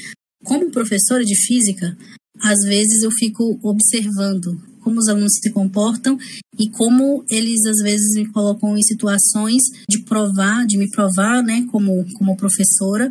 como 0.45 0.71
professora 0.71 1.25
de 1.25 1.35
física, 1.47 1.97
às 2.39 2.59
vezes 2.67 3.03
eu 3.03 3.11
fico 3.13 3.59
observando 3.63 4.61
como 4.83 4.99
os 4.99 5.09
alunos 5.09 5.33
se 5.41 5.51
comportam 5.51 6.19
e 6.59 6.69
como 6.71 7.25
eles 7.31 7.65
às 7.67 7.79
vezes 7.79 8.15
me 8.15 8.31
colocam 8.31 8.77
em 8.77 8.83
situações 8.83 9.63
de 9.89 10.01
provar, 10.01 10.67
de 10.67 10.77
me 10.77 10.91
provar, 10.91 11.43
né, 11.43 11.67
como, 11.71 12.05
como 12.15 12.37
professora, 12.37 13.11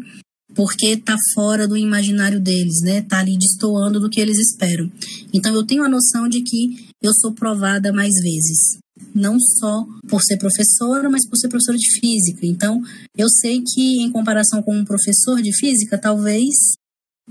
porque 0.53 0.87
está 0.87 1.15
fora 1.33 1.67
do 1.67 1.77
imaginário 1.77 2.39
deles, 2.39 2.81
né? 2.83 3.01
Tá 3.01 3.19
ali 3.19 3.37
destoando 3.37 3.99
do 3.99 4.09
que 4.09 4.19
eles 4.19 4.37
esperam. 4.37 4.91
Então 5.33 5.53
eu 5.53 5.65
tenho 5.65 5.83
a 5.83 5.89
noção 5.89 6.27
de 6.27 6.41
que 6.41 6.91
eu 7.01 7.11
sou 7.13 7.33
provada 7.33 7.93
mais 7.93 8.13
vezes, 8.21 8.77
não 9.15 9.39
só 9.39 9.85
por 10.07 10.21
ser 10.21 10.37
professora, 10.37 11.09
mas 11.09 11.27
por 11.27 11.37
ser 11.37 11.47
professora 11.47 11.77
de 11.77 11.99
física. 11.99 12.45
Então 12.45 12.81
eu 13.17 13.29
sei 13.29 13.61
que 13.61 14.01
em 14.01 14.11
comparação 14.11 14.61
com 14.61 14.75
um 14.75 14.85
professor 14.85 15.41
de 15.41 15.55
física, 15.55 15.97
talvez 15.97 16.53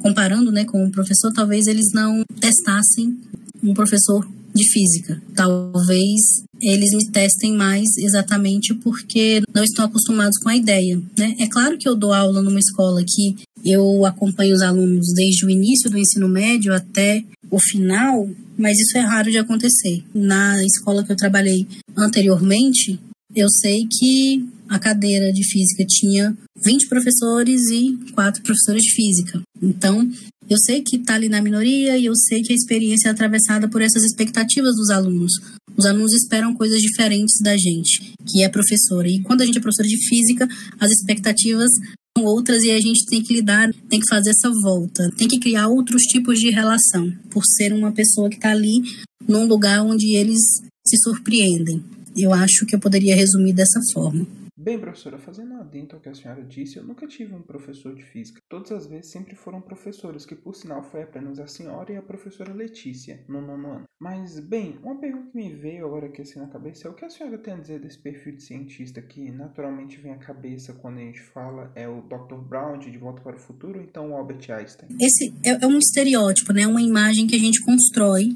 comparando, 0.00 0.50
né, 0.50 0.64
com 0.64 0.84
um 0.84 0.90
professor, 0.90 1.32
talvez 1.32 1.66
eles 1.66 1.92
não 1.92 2.24
testassem 2.40 3.16
um 3.62 3.74
professor 3.74 4.26
de 4.54 4.68
física. 4.68 5.22
Talvez 5.34 6.44
eles 6.60 6.90
me 6.92 7.10
testem 7.10 7.56
mais 7.56 7.88
exatamente 7.98 8.74
porque 8.74 9.40
não 9.54 9.62
estão 9.62 9.84
acostumados 9.84 10.38
com 10.38 10.48
a 10.48 10.56
ideia, 10.56 11.00
né? 11.16 11.34
É 11.38 11.46
claro 11.46 11.78
que 11.78 11.88
eu 11.88 11.94
dou 11.94 12.12
aula 12.12 12.42
numa 12.42 12.58
escola 12.58 13.02
que 13.06 13.36
eu 13.64 14.04
acompanho 14.04 14.54
os 14.54 14.62
alunos 14.62 15.12
desde 15.14 15.46
o 15.46 15.50
início 15.50 15.90
do 15.90 15.98
ensino 15.98 16.28
médio 16.28 16.74
até 16.74 17.22
o 17.50 17.58
final, 17.60 18.28
mas 18.58 18.78
isso 18.78 18.98
é 18.98 19.00
raro 19.00 19.30
de 19.30 19.38
acontecer. 19.38 20.02
Na 20.14 20.62
escola 20.64 21.04
que 21.04 21.12
eu 21.12 21.16
trabalhei 21.16 21.66
anteriormente, 21.96 22.98
eu 23.34 23.48
sei 23.48 23.86
que 23.86 24.44
a 24.68 24.78
cadeira 24.78 25.32
de 25.32 25.44
física 25.44 25.84
tinha 25.84 26.36
20 26.64 26.88
professores 26.88 27.68
e 27.70 27.98
quatro 28.14 28.42
professores 28.42 28.82
de 28.82 28.94
física. 28.94 29.40
Então, 29.60 30.08
eu 30.48 30.58
sei 30.58 30.82
que 30.82 30.96
está 30.96 31.14
ali 31.14 31.28
na 31.28 31.40
minoria 31.40 31.96
e 31.96 32.06
eu 32.06 32.14
sei 32.14 32.42
que 32.42 32.52
a 32.52 32.56
experiência 32.56 33.08
é 33.08 33.10
atravessada 33.10 33.68
por 33.68 33.82
essas 33.82 34.04
expectativas 34.04 34.74
dos 34.76 34.90
alunos. 34.90 35.32
Os 35.76 35.86
alunos 35.86 36.12
esperam 36.12 36.54
coisas 36.54 36.80
diferentes 36.80 37.40
da 37.40 37.56
gente, 37.56 38.14
que 38.26 38.42
é 38.42 38.48
professora. 38.48 39.08
E 39.08 39.20
quando 39.22 39.42
a 39.42 39.46
gente 39.46 39.58
é 39.58 39.60
professora 39.60 39.88
de 39.88 40.08
física, 40.08 40.48
as 40.78 40.90
expectativas 40.90 41.70
são 42.16 42.26
outras 42.26 42.62
e 42.64 42.70
a 42.70 42.80
gente 42.80 43.06
tem 43.06 43.22
que 43.22 43.34
lidar, 43.34 43.72
tem 43.88 44.00
que 44.00 44.08
fazer 44.08 44.30
essa 44.30 44.50
volta, 44.62 45.08
tem 45.16 45.28
que 45.28 45.38
criar 45.38 45.68
outros 45.68 46.02
tipos 46.02 46.38
de 46.38 46.50
relação, 46.50 47.12
por 47.30 47.44
ser 47.44 47.72
uma 47.72 47.92
pessoa 47.92 48.28
que 48.28 48.36
está 48.36 48.50
ali 48.50 48.82
num 49.26 49.46
lugar 49.46 49.82
onde 49.82 50.16
eles 50.16 50.40
se 50.86 50.96
surpreendem. 51.02 51.82
Eu 52.22 52.32
acho 52.32 52.66
que 52.66 52.74
eu 52.74 52.80
poderia 52.80 53.16
resumir 53.16 53.52
dessa 53.52 53.80
forma. 53.92 54.26
Bem, 54.56 54.78
professora, 54.78 55.18
fazendo 55.18 55.54
adentro 55.54 55.96
ao 55.96 56.02
que 56.02 56.08
a 56.08 56.14
senhora 56.14 56.42
disse, 56.42 56.76
eu 56.76 56.84
nunca 56.84 57.06
tive 57.06 57.34
um 57.34 57.42
professor 57.42 57.94
de 57.94 58.02
física. 58.02 58.40
Todas 58.48 58.72
as 58.72 58.86
vezes 58.86 59.10
sempre 59.10 59.34
foram 59.34 59.60
professores, 59.60 60.26
que 60.26 60.34
por 60.34 60.54
sinal 60.54 60.82
foi 60.82 61.02
apenas 61.02 61.38
a 61.38 61.46
senhora 61.46 61.92
e 61.92 61.96
a 61.96 62.02
professora 62.02 62.52
Letícia, 62.52 63.24
no 63.28 63.40
nono 63.40 63.70
ano. 63.70 63.84
Mas, 63.98 64.40
bem, 64.40 64.78
uma 64.82 64.98
pergunta 64.98 65.30
que 65.30 65.36
me 65.36 65.54
veio 65.54 65.86
agora 65.86 66.06
aqui 66.06 66.22
assim 66.22 66.38
na 66.38 66.46
cabeça 66.46 66.88
é 66.88 66.90
o 66.90 66.94
que 66.94 67.04
a 67.04 67.10
senhora 67.10 67.38
tem 67.38 67.54
a 67.54 67.58
dizer 67.58 67.80
desse 67.80 67.98
perfil 67.98 68.36
de 68.36 68.42
cientista 68.42 69.02
que 69.02 69.30
naturalmente 69.30 70.00
vem 70.00 70.12
à 70.12 70.18
cabeça 70.18 70.72
quando 70.72 70.98
a 70.98 71.02
gente 71.02 71.20
fala 71.20 71.70
é 71.74 71.88
o 71.88 72.00
Dr. 72.02 72.36
Brown 72.36 72.78
de 72.78 72.96
Volta 72.98 73.20
para 73.20 73.36
o 73.36 73.38
Futuro 73.38 73.80
então 73.80 74.10
o 74.10 74.16
Albert 74.16 74.50
Einstein? 74.50 74.88
Esse 75.00 75.34
é, 75.44 75.62
é 75.62 75.66
um 75.66 75.78
estereótipo, 75.78 76.52
né? 76.52 76.66
Uma 76.66 76.82
imagem 76.82 77.26
que 77.26 77.36
a 77.36 77.38
gente 77.38 77.60
constrói 77.62 78.30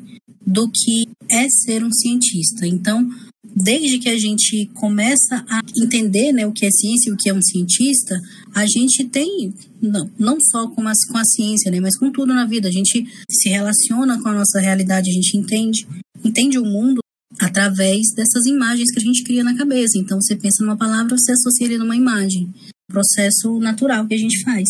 do 0.46 0.70
que 0.70 1.08
é 1.30 1.48
ser 1.48 1.82
um 1.82 1.92
cientista. 1.92 2.66
Então, 2.66 3.08
desde 3.42 3.98
que 3.98 4.08
a 4.08 4.18
gente 4.18 4.66
começa 4.74 5.44
a 5.48 5.60
entender 5.82 6.13
né, 6.32 6.46
o 6.46 6.52
que 6.52 6.66
é 6.66 6.70
ciência 6.70 7.10
e 7.10 7.12
o 7.12 7.16
que 7.16 7.28
é 7.28 7.34
um 7.34 7.42
cientista, 7.42 8.20
a 8.54 8.66
gente 8.66 9.04
tem, 9.04 9.52
não, 9.80 10.10
não 10.18 10.38
só 10.40 10.68
com 10.68 10.86
a, 10.86 10.92
com 11.10 11.18
a 11.18 11.24
ciência, 11.24 11.70
né, 11.70 11.80
mas 11.80 11.96
com 11.96 12.10
tudo 12.10 12.32
na 12.32 12.46
vida, 12.46 12.68
a 12.68 12.72
gente 12.72 13.06
se 13.30 13.48
relaciona 13.48 14.20
com 14.22 14.28
a 14.28 14.34
nossa 14.34 14.60
realidade, 14.60 15.10
a 15.10 15.12
gente 15.12 15.36
entende, 15.36 15.86
entende 16.24 16.58
o 16.58 16.64
mundo 16.64 17.00
através 17.40 18.12
dessas 18.14 18.46
imagens 18.46 18.90
que 18.92 18.98
a 18.98 19.02
gente 19.02 19.24
cria 19.24 19.42
na 19.42 19.56
cabeça. 19.56 19.98
Então, 19.98 20.20
você 20.20 20.36
pensa 20.36 20.64
numa 20.64 20.76
palavra, 20.76 21.16
você 21.16 21.32
associa 21.32 21.66
ele 21.66 21.78
numa 21.78 21.96
imagem. 21.96 22.52
Processo 22.88 23.58
natural 23.58 24.06
que 24.06 24.14
a 24.14 24.18
gente 24.18 24.42
faz. 24.42 24.68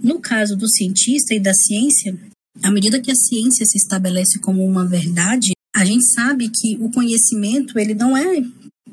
No 0.00 0.20
caso 0.20 0.56
do 0.56 0.70
cientista 0.70 1.34
e 1.34 1.40
da 1.40 1.52
ciência, 1.52 2.16
à 2.62 2.70
medida 2.70 3.00
que 3.00 3.10
a 3.10 3.14
ciência 3.14 3.66
se 3.66 3.76
estabelece 3.76 4.38
como 4.38 4.64
uma 4.64 4.86
verdade, 4.86 5.52
a 5.74 5.84
gente 5.84 6.04
sabe 6.12 6.48
que 6.48 6.76
o 6.80 6.90
conhecimento 6.90 7.78
ele 7.78 7.94
não 7.94 8.16
é 8.16 8.42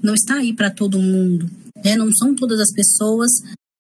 não 0.02 0.14
está 0.14 0.36
aí 0.36 0.54
para 0.54 0.70
todo 0.70 1.02
mundo 1.02 1.50
né? 1.84 1.96
não 1.96 2.12
são 2.14 2.36
todas 2.36 2.60
as 2.60 2.72
pessoas 2.72 3.32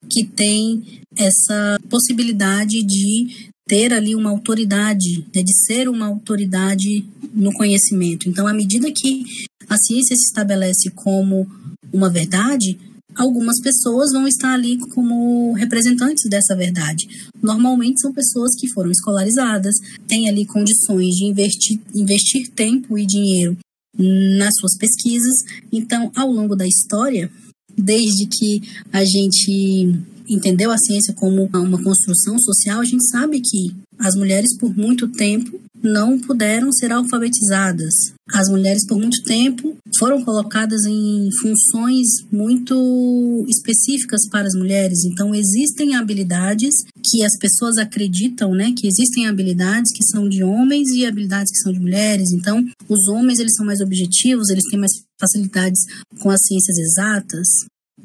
que 0.09 0.25
têm 0.25 1.01
essa 1.15 1.77
possibilidade 1.89 2.83
de 2.83 3.49
ter 3.67 3.93
ali 3.93 4.15
uma 4.15 4.29
autoridade 4.29 5.25
né? 5.35 5.43
de 5.43 5.53
ser 5.65 5.89
uma 5.89 6.07
autoridade 6.07 7.05
no 7.33 7.51
conhecimento 7.53 8.29
então 8.29 8.47
à 8.47 8.53
medida 8.53 8.91
que 8.95 9.23
a 9.69 9.77
ciência 9.77 10.15
se 10.15 10.27
estabelece 10.27 10.89
como 10.91 11.47
uma 11.91 12.09
verdade 12.09 12.77
algumas 13.17 13.59
pessoas 13.59 14.11
vão 14.11 14.27
estar 14.27 14.53
ali 14.53 14.77
como 14.93 15.53
representantes 15.53 16.29
dessa 16.29 16.55
verdade. 16.55 17.07
Normalmente 17.41 17.99
são 17.99 18.13
pessoas 18.13 18.51
que 18.55 18.69
foram 18.69 18.91
escolarizadas, 18.91 19.75
têm 20.07 20.29
ali 20.29 20.45
condições 20.45 21.15
de 21.15 21.25
investir, 21.25 21.79
investir 21.93 22.47
tempo 22.49 22.97
e 22.97 23.05
dinheiro 23.05 23.57
nas 23.97 24.53
suas 24.59 24.77
pesquisas. 24.77 25.33
Então, 25.71 26.11
ao 26.15 26.31
longo 26.31 26.55
da 26.55 26.67
história, 26.67 27.29
desde 27.77 28.25
que 28.25 28.61
a 28.91 29.03
gente 29.05 29.95
entendeu 30.29 30.71
a 30.71 30.77
ciência 30.77 31.13
como 31.13 31.45
uma 31.53 31.81
construção 31.81 32.37
social, 32.39 32.81
a 32.81 32.85
gente 32.85 33.07
sabe 33.09 33.39
que 33.39 33.75
as 33.99 34.15
mulheres, 34.15 34.57
por 34.57 34.75
muito 34.75 35.07
tempo, 35.07 35.59
não 35.83 36.19
puderam 36.19 36.71
ser 36.71 36.91
alfabetizadas. 36.91 37.93
As 38.33 38.49
mulheres, 38.49 38.85
por 38.85 38.97
muito 38.97 39.23
tempo, 39.23 39.75
foram 39.97 40.23
colocadas 40.23 40.85
em 40.85 41.29
funções 41.41 42.07
muito 42.31 43.45
específicas 43.47 44.27
para 44.29 44.47
as 44.47 44.53
mulheres. 44.53 45.05
Então, 45.05 45.33
existem 45.33 45.95
habilidades 45.95 46.75
que 47.03 47.23
as 47.23 47.37
pessoas 47.37 47.77
acreditam, 47.77 48.53
né, 48.53 48.73
que 48.75 48.87
existem 48.87 49.27
habilidades 49.27 49.91
que 49.93 50.03
são 50.03 50.27
de 50.27 50.43
homens 50.43 50.89
e 50.89 51.05
habilidades 51.05 51.51
que 51.51 51.59
são 51.59 51.71
de 51.71 51.79
mulheres. 51.79 52.31
Então, 52.31 52.63
os 52.89 53.07
homens, 53.07 53.39
eles 53.39 53.55
são 53.55 53.65
mais 53.65 53.79
objetivos, 53.79 54.49
eles 54.49 54.65
têm 54.69 54.79
mais 54.79 54.91
facilidades 55.19 55.79
com 56.19 56.29
as 56.29 56.45
ciências 56.45 56.77
exatas 56.77 57.47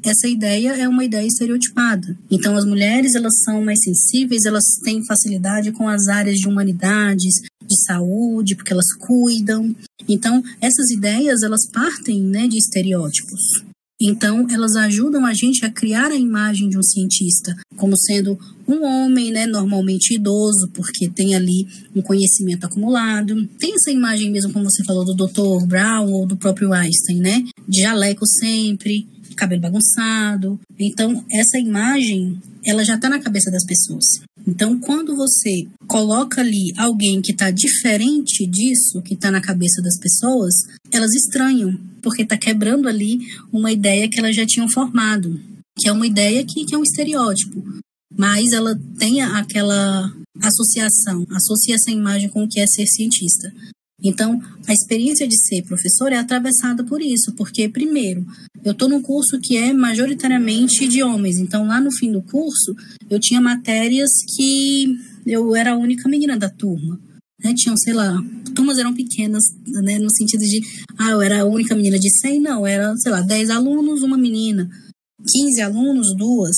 essa 0.01 0.27
ideia 0.27 0.75
é 0.75 0.87
uma 0.87 1.05
ideia 1.05 1.25
estereotipada. 1.25 2.17
Então, 2.29 2.55
as 2.55 2.65
mulheres 2.65 3.15
elas 3.15 3.33
são 3.43 3.63
mais 3.63 3.79
sensíveis, 3.83 4.45
elas 4.45 4.63
têm 4.83 5.05
facilidade 5.05 5.71
com 5.71 5.87
as 5.87 6.07
áreas 6.07 6.37
de 6.37 6.47
humanidades, 6.47 7.35
de 7.65 7.83
saúde, 7.85 8.55
porque 8.55 8.73
elas 8.73 8.93
cuidam. 8.99 9.75
Então, 10.07 10.43
essas 10.61 10.89
ideias 10.91 11.43
elas 11.43 11.67
partem 11.71 12.21
né, 12.23 12.47
de 12.47 12.57
estereótipos. 12.57 13.63
Então, 14.01 14.45
elas 14.49 14.75
ajudam 14.75 15.25
a 15.25 15.33
gente 15.33 15.65
a 15.65 15.71
criar 15.71 16.11
a 16.11 16.17
imagem 16.17 16.67
de 16.67 16.77
um 16.77 16.83
cientista 16.83 17.55
como 17.77 17.97
sendo 17.97 18.37
um 18.67 18.83
homem, 18.83 19.31
né, 19.31 19.45
normalmente 19.45 20.15
idoso, 20.15 20.69
porque 20.73 21.09
tem 21.09 21.35
ali 21.35 21.65
um 21.95 22.01
conhecimento 22.01 22.65
acumulado. 22.65 23.47
Tem 23.57 23.73
essa 23.73 23.91
imagem 23.91 24.29
mesmo, 24.29 24.51
como 24.51 24.69
você 24.69 24.83
falou, 24.83 25.05
do 25.05 25.13
Dr. 25.13 25.65
Brown 25.65 26.11
ou 26.11 26.27
do 26.27 26.35
próprio 26.35 26.73
Einstein, 26.73 27.19
né? 27.19 27.45
De 27.67 27.81
jaleco 27.81 28.25
sempre, 28.27 29.07
cabelo 29.35 29.61
bagunçado. 29.61 30.59
Então, 30.79 31.23
essa 31.31 31.57
imagem, 31.57 32.39
ela 32.65 32.83
já 32.83 32.95
está 32.95 33.09
na 33.09 33.19
cabeça 33.19 33.51
das 33.51 33.65
pessoas. 33.65 34.05
Então, 34.47 34.79
quando 34.79 35.15
você 35.15 35.65
coloca 35.87 36.41
ali 36.41 36.73
alguém 36.77 37.21
que 37.21 37.31
está 37.31 37.49
diferente 37.49 38.45
disso, 38.45 39.01
que 39.01 39.13
está 39.13 39.31
na 39.31 39.41
cabeça 39.41 39.81
das 39.81 39.97
pessoas, 39.97 40.53
elas 40.91 41.13
estranham, 41.13 41.79
porque 42.01 42.23
está 42.23 42.37
quebrando 42.37 42.87
ali 42.87 43.19
uma 43.51 43.71
ideia 43.71 44.09
que 44.09 44.19
elas 44.19 44.35
já 44.35 44.45
tinham 44.45 44.69
formado, 44.69 45.39
que 45.77 45.87
é 45.87 45.91
uma 45.91 46.05
ideia 46.05 46.45
que, 46.45 46.65
que 46.65 46.75
é 46.75 46.77
um 46.77 46.83
estereótipo, 46.83 47.63
mas 48.15 48.51
ela 48.51 48.77
tem 48.99 49.21
aquela 49.21 50.11
associação, 50.41 51.25
associa 51.31 51.75
essa 51.75 51.91
imagem 51.91 52.29
com 52.29 52.43
o 52.43 52.47
que 52.47 52.59
é 52.59 52.67
ser 52.67 52.85
cientista. 52.85 53.51
Então, 54.03 54.37
a 54.67 54.73
experiência 54.73 55.25
de 55.25 55.37
ser 55.37 55.63
professor 55.63 56.11
é 56.11 56.17
atravessada 56.17 56.83
por 56.83 57.01
isso, 57.01 57.33
porque, 57.37 57.69
primeiro, 57.69 58.25
eu 58.63 58.73
estou 58.73 58.89
num 58.89 59.01
curso 59.01 59.39
que 59.41 59.55
é 59.55 59.71
majoritariamente 59.71 60.87
de 60.87 61.01
homens, 61.01 61.37
então 61.37 61.65
lá 61.65 61.79
no 61.79 61.91
fim 61.93 62.11
do 62.11 62.21
curso 62.21 62.75
eu 63.09 63.19
tinha 63.19 63.39
matérias 63.39 64.09
que 64.35 64.97
eu 65.25 65.55
era 65.55 65.71
a 65.71 65.77
única 65.77 66.09
menina 66.09 66.37
da 66.37 66.49
turma. 66.49 66.99
Né? 67.41 67.53
Tinham, 67.55 67.77
sei 67.77 67.93
lá, 67.93 68.21
turmas 68.53 68.77
eram 68.77 68.93
pequenas, 68.93 69.43
né? 69.83 69.97
no 69.99 70.13
sentido 70.13 70.41
de, 70.41 70.61
ah, 70.97 71.11
eu 71.11 71.21
era 71.21 71.41
a 71.41 71.45
única 71.45 71.73
menina 71.73 71.97
de 71.97 72.09
100, 72.19 72.41
não, 72.41 72.67
era, 72.67 72.95
sei 72.97 73.11
lá, 73.11 73.21
10 73.21 73.49
alunos, 73.49 74.01
uma 74.01 74.17
menina, 74.17 74.69
15 75.25 75.61
alunos, 75.61 76.15
duas. 76.15 76.55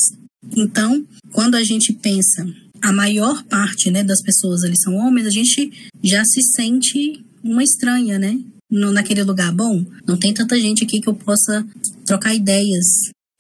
Então, 0.55 1.05
quando 1.31 1.55
a 1.55 1.63
gente 1.63 1.93
pensa 1.93 2.45
a 2.81 2.91
maior 2.91 3.43
parte 3.45 3.89
né, 3.89 4.03
das 4.03 4.21
pessoas 4.21 4.63
ali 4.63 4.75
são 4.77 4.95
homens, 4.95 5.25
a 5.25 5.31
gente 5.31 5.71
já 6.03 6.23
se 6.23 6.41
sente 6.55 7.25
uma 7.45 7.63
estranha, 7.63 8.17
né? 8.17 8.37
No, 8.69 8.91
naquele 8.91 9.23
lugar. 9.23 9.53
Bom, 9.53 9.85
não 10.07 10.17
tem 10.17 10.33
tanta 10.33 10.59
gente 10.59 10.83
aqui 10.83 10.99
que 10.99 11.07
eu 11.07 11.13
possa 11.13 11.65
trocar 12.05 12.33
ideias 12.33 12.85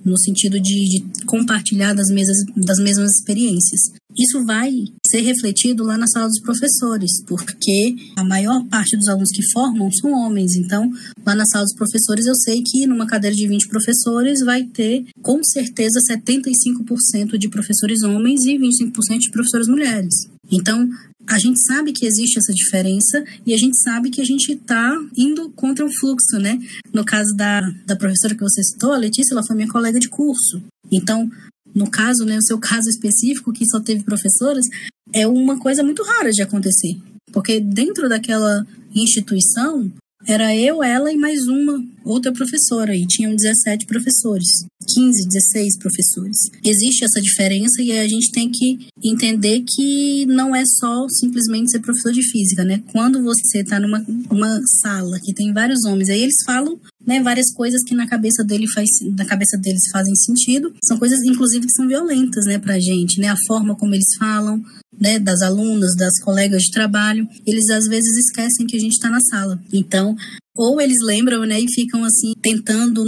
no 0.03 0.19
sentido 0.19 0.59
de, 0.59 1.01
de 1.01 1.25
compartilhar 1.25 1.93
das, 1.93 2.09
mesas, 2.09 2.37
das 2.55 2.77
mesmas 2.77 3.11
experiências. 3.15 3.81
Isso 4.15 4.45
vai 4.45 4.71
ser 5.05 5.21
refletido 5.21 5.83
lá 5.83 5.97
na 5.97 6.07
sala 6.07 6.27
dos 6.27 6.39
professores, 6.39 7.11
porque 7.25 7.95
a 8.15 8.23
maior 8.23 8.63
parte 8.67 8.95
dos 8.95 9.07
alunos 9.07 9.31
que 9.31 9.51
formam 9.51 9.91
são 9.91 10.11
homens. 10.11 10.55
Então, 10.55 10.89
lá 11.25 11.35
na 11.35 11.45
sala 11.45 11.65
dos 11.65 11.73
professores, 11.73 12.27
eu 12.27 12.35
sei 12.35 12.61
que 12.63 12.85
numa 12.85 13.07
cadeira 13.07 13.35
de 13.35 13.47
20 13.47 13.67
professores 13.67 14.39
vai 14.41 14.63
ter, 14.63 15.05
com 15.21 15.43
certeza, 15.43 15.99
75% 16.11 17.37
de 17.37 17.49
professores 17.49 18.03
homens 18.03 18.45
e 18.45 18.57
25% 18.57 19.19
de 19.19 19.31
professores 19.31 19.67
mulheres. 19.67 20.13
Então, 20.51 20.89
a 21.27 21.39
gente 21.39 21.59
sabe 21.65 21.91
que 21.91 22.05
existe 22.05 22.37
essa 22.37 22.53
diferença 22.53 23.23
e 23.45 23.53
a 23.53 23.57
gente 23.57 23.81
sabe 23.81 24.09
que 24.11 24.21
a 24.21 24.25
gente 24.25 24.51
está 24.51 24.95
indo 25.17 25.49
contra 25.51 25.85
o 25.85 25.93
fluxo, 25.99 26.37
né? 26.37 26.59
No 26.93 27.03
caso 27.03 27.35
da, 27.35 27.61
da 27.85 27.95
professora 27.95 28.35
que 28.35 28.43
você 28.43 28.63
citou, 28.63 28.93
a 28.93 28.97
Letícia, 28.97 29.33
ela 29.33 29.45
foi 29.45 29.55
minha 29.55 29.67
colega 29.67 29.99
de 29.99 30.07
curso. 30.07 30.61
Então, 30.91 31.29
no 31.73 31.89
caso, 31.89 32.25
né, 32.25 32.37
o 32.37 32.43
seu 32.43 32.59
caso 32.59 32.87
específico, 32.87 33.51
que 33.51 33.65
só 33.65 33.79
teve 33.79 34.03
professoras, 34.03 34.65
é 35.13 35.27
uma 35.27 35.59
coisa 35.59 35.83
muito 35.83 36.03
rara 36.03 36.31
de 36.31 36.41
acontecer. 36.41 36.97
Porque 37.33 37.59
dentro 37.59 38.07
daquela 38.07 38.65
instituição, 38.93 39.91
era 40.27 40.55
eu, 40.55 40.83
ela 40.83 41.11
e 41.11 41.17
mais 41.17 41.39
uma 41.47 41.83
outra 42.03 42.31
professora, 42.31 42.95
e 42.95 43.05
tinham 43.07 43.35
17 43.35 43.85
professores, 43.85 44.65
15, 44.87 45.27
16 45.27 45.77
professores. 45.77 46.37
Existe 46.63 47.03
essa 47.03 47.21
diferença 47.21 47.81
e 47.81 47.91
a 47.91 48.07
gente 48.07 48.31
tem 48.31 48.49
que 48.49 48.87
entender 49.03 49.63
que 49.67 50.25
não 50.27 50.55
é 50.55 50.63
só 50.65 51.07
simplesmente 51.09 51.71
ser 51.71 51.79
professor 51.79 52.11
de 52.11 52.23
física, 52.29 52.63
né? 52.63 52.83
Quando 52.91 53.23
você 53.23 53.59
está 53.59 53.79
numa 53.79 54.05
uma 54.29 54.61
sala 54.81 55.19
que 55.19 55.33
tem 55.33 55.53
vários 55.53 55.83
homens, 55.85 56.09
aí 56.09 56.21
eles 56.21 56.43
falam 56.45 56.79
né, 57.05 57.21
várias 57.21 57.51
coisas 57.53 57.81
que 57.83 57.93
na 57.93 58.07
cabeça 58.07 58.43
dele 58.43 58.65
faz, 58.73 58.89
na 59.15 59.25
cabeça 59.25 59.57
deles 59.57 59.83
fazem 59.91 60.15
sentido. 60.15 60.73
São 60.83 60.97
coisas, 60.97 61.19
inclusive, 61.23 61.65
que 61.65 61.73
são 61.73 61.87
violentas, 61.87 62.45
né, 62.45 62.57
pra 62.57 62.79
gente, 62.79 63.19
né? 63.19 63.29
A 63.29 63.35
forma 63.47 63.75
como 63.75 63.93
eles 63.93 64.15
falam, 64.17 64.61
né, 64.99 65.19
das 65.19 65.41
alunas, 65.41 65.95
das 65.95 66.13
colegas 66.23 66.63
de 66.63 66.71
trabalho, 66.71 67.27
eles 67.45 67.69
às 67.69 67.85
vezes 67.85 68.15
esquecem 68.17 68.65
que 68.65 68.75
a 68.75 68.79
gente 68.79 68.93
está 68.93 69.09
na 69.09 69.19
sala. 69.19 69.59
Então, 69.73 70.15
ou 70.55 70.79
eles 70.79 70.97
lembram, 71.03 71.45
né, 71.45 71.59
e 71.59 71.71
ficam 71.71 72.03
assim 72.03 72.33
tentando 72.41 73.03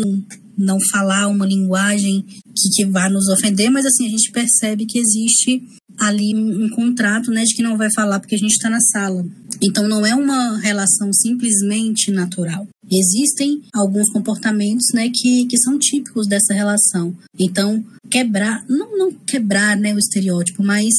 não 0.57 0.77
falar 0.91 1.27
uma 1.27 1.45
linguagem 1.45 2.23
que, 2.23 2.69
que 2.75 2.85
vá 2.85 3.09
nos 3.09 3.27
ofender, 3.29 3.69
mas 3.69 3.85
assim 3.85 4.07
a 4.07 4.09
gente 4.09 4.31
percebe 4.31 4.85
que 4.85 4.99
existe 4.99 5.61
ali 5.99 6.35
um 6.35 6.69
contrato, 6.69 7.31
né, 7.31 7.43
de 7.43 7.55
que 7.55 7.63
não 7.63 7.77
vai 7.77 7.89
falar 7.93 8.19
porque 8.19 8.35
a 8.35 8.39
gente 8.39 8.53
está 8.53 8.69
na 8.69 8.79
sala. 8.79 9.23
Então 9.61 9.87
não 9.87 10.05
é 10.05 10.13
uma 10.13 10.57
relação 10.59 11.11
simplesmente 11.13 12.11
natural. 12.11 12.67
Existem 12.91 13.61
alguns 13.73 14.09
comportamentos, 14.11 14.87
né, 14.93 15.09
que, 15.13 15.45
que 15.45 15.57
são 15.57 15.77
típicos 15.77 16.27
dessa 16.27 16.53
relação. 16.53 17.15
Então 17.37 17.83
quebrar, 18.09 18.65
não, 18.69 18.97
não 18.97 19.11
quebrar, 19.11 19.75
né, 19.75 19.93
o 19.93 19.99
estereótipo, 19.99 20.63
mas 20.63 20.93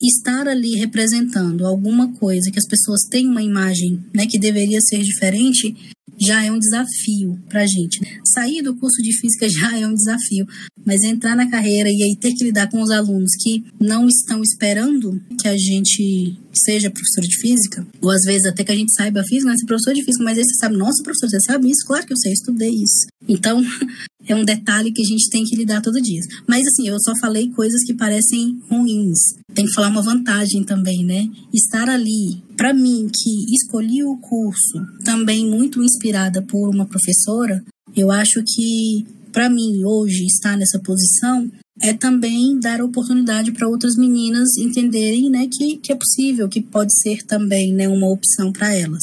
estar 0.00 0.48
ali 0.48 0.76
representando 0.76 1.66
alguma 1.66 2.12
coisa 2.14 2.50
que 2.50 2.58
as 2.58 2.66
pessoas 2.66 3.02
têm 3.08 3.28
uma 3.28 3.42
imagem 3.42 4.02
né, 4.14 4.26
que 4.26 4.38
deveria 4.38 4.80
ser 4.80 5.00
diferente 5.00 5.74
já 6.20 6.44
é 6.44 6.50
um 6.50 6.58
desafio 6.58 7.38
para 7.48 7.62
a 7.62 7.66
gente. 7.66 8.00
Sair 8.24 8.62
do 8.62 8.76
curso 8.76 9.02
de 9.02 9.12
física 9.12 9.48
já 9.50 9.78
é 9.78 9.86
um 9.86 9.94
desafio, 9.94 10.46
mas 10.84 11.02
entrar 11.02 11.36
na 11.36 11.50
carreira 11.50 11.88
e 11.90 12.02
aí 12.02 12.16
ter 12.16 12.32
que 12.34 12.44
lidar 12.44 12.68
com 12.68 12.80
os 12.80 12.90
alunos 12.90 13.30
que 13.40 13.64
não 13.80 14.06
estão 14.06 14.42
esperando 14.42 15.20
que 15.40 15.48
a 15.48 15.56
gente 15.56 16.36
seja 16.52 16.90
professor 16.90 17.22
de 17.22 17.36
física, 17.40 17.86
ou 18.00 18.10
às 18.10 18.22
vezes 18.22 18.46
até 18.46 18.62
que 18.62 18.72
a 18.72 18.76
gente 18.76 18.94
saiba 18.94 19.22
física, 19.24 19.46
não 19.46 19.54
é 19.54 19.66
professor 19.66 19.94
de 19.94 20.04
física, 20.04 20.24
mas 20.24 20.38
aí 20.38 20.44
você 20.44 20.54
sabe, 20.56 20.76
nossa, 20.76 21.02
professor, 21.02 21.28
você 21.28 21.40
sabe 21.40 21.70
isso? 21.70 21.86
Claro 21.86 22.06
que 22.06 22.12
eu 22.12 22.16
sei, 22.16 22.30
eu 22.30 22.34
estudei 22.34 22.70
isso. 22.70 23.06
Então, 23.28 23.62
é 24.26 24.34
um 24.34 24.44
detalhe 24.44 24.92
que 24.92 25.02
a 25.02 25.04
gente 25.04 25.30
tem 25.30 25.44
que 25.44 25.56
lidar 25.56 25.80
todo 25.80 26.00
dia. 26.00 26.20
Mas 26.46 26.66
assim, 26.66 26.88
eu 26.88 27.00
só 27.00 27.12
falei 27.20 27.48
coisas 27.50 27.82
que 27.84 27.94
parecem 27.94 28.60
ruins. 28.70 29.18
Tem 29.54 29.66
que 29.66 29.72
falar 29.72 29.88
uma 29.88 30.02
vantagem 30.02 30.62
também, 30.64 31.04
né? 31.04 31.28
Estar 31.52 31.88
ali, 31.88 32.42
para 32.56 32.74
mim, 32.74 33.08
que 33.12 33.54
escolhi 33.54 34.02
o 34.04 34.16
curso 34.18 34.78
também 35.04 35.48
muito 35.48 35.82
inspirada 35.82 36.42
por 36.42 36.68
uma 36.68 36.86
professora, 36.86 37.62
eu 37.96 38.10
acho 38.10 38.42
que 38.44 39.06
para 39.32 39.48
mim 39.48 39.84
hoje 39.84 40.26
estar 40.26 40.56
nessa 40.56 40.78
posição 40.78 41.50
é 41.80 41.92
também 41.92 42.58
dar 42.60 42.82
oportunidade 42.82 43.50
para 43.50 43.68
outras 43.68 43.96
meninas 43.96 44.56
entenderem, 44.58 45.30
né, 45.30 45.48
que, 45.50 45.78
que 45.78 45.92
é 45.92 45.96
possível, 45.96 46.48
que 46.48 46.60
pode 46.60 46.92
ser 47.00 47.22
também, 47.24 47.72
né, 47.72 47.88
uma 47.88 48.10
opção 48.10 48.52
para 48.52 48.74
elas, 48.74 49.02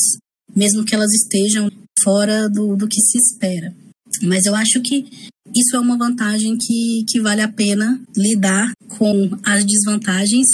mesmo 0.55 0.85
que 0.85 0.95
elas 0.95 1.12
estejam 1.12 1.69
fora 2.01 2.47
do, 2.47 2.75
do 2.75 2.88
que 2.88 3.01
se 3.01 3.17
espera. 3.17 3.73
Mas 4.23 4.45
eu 4.45 4.55
acho 4.55 4.81
que 4.81 5.05
isso 5.55 5.75
é 5.75 5.79
uma 5.79 5.97
vantagem 5.97 6.57
que, 6.57 7.03
que 7.07 7.19
vale 7.19 7.41
a 7.41 7.47
pena 7.47 7.99
lidar 8.15 8.71
com 8.88 9.29
as 9.43 9.65
desvantagens 9.65 10.47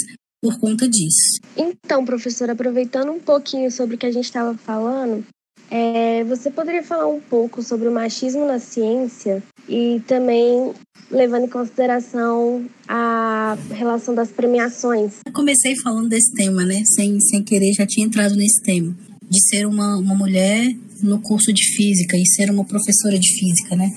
por 0.46 0.60
conta 0.60 0.88
disso. 0.88 1.40
Então, 1.56 2.04
professora, 2.04 2.52
aproveitando 2.52 3.10
um 3.10 3.18
pouquinho 3.18 3.68
sobre 3.68 3.96
o 3.96 3.98
que 3.98 4.06
a 4.06 4.12
gente 4.12 4.26
estava 4.26 4.56
falando, 4.56 5.24
é, 5.68 6.22
você 6.22 6.50
poderia 6.50 6.84
falar 6.84 7.08
um 7.08 7.20
pouco 7.20 7.64
sobre 7.64 7.88
o 7.88 7.92
machismo 7.92 8.46
na 8.46 8.60
ciência 8.60 9.42
e 9.68 10.00
também 10.06 10.72
levando 11.10 11.46
em 11.46 11.48
consideração 11.48 12.64
a 12.86 13.58
relação 13.72 14.14
das 14.14 14.30
premiações? 14.30 15.14
Eu 15.26 15.32
comecei 15.32 15.74
falando 15.82 16.08
desse 16.08 16.32
tema, 16.32 16.64
né? 16.64 16.80
Sem, 16.94 17.18
sem 17.18 17.42
querer, 17.42 17.72
já 17.72 17.84
tinha 17.84 18.06
entrado 18.06 18.36
nesse 18.36 18.62
tema. 18.62 18.96
De 19.28 19.40
ser 19.48 19.66
uma, 19.66 19.96
uma 19.96 20.14
mulher 20.14 20.64
no 21.02 21.20
curso 21.20 21.52
de 21.52 21.64
física 21.74 22.16
e 22.16 22.24
ser 22.24 22.48
uma 22.52 22.64
professora 22.64 23.18
de 23.18 23.28
física, 23.36 23.74
né? 23.74 23.90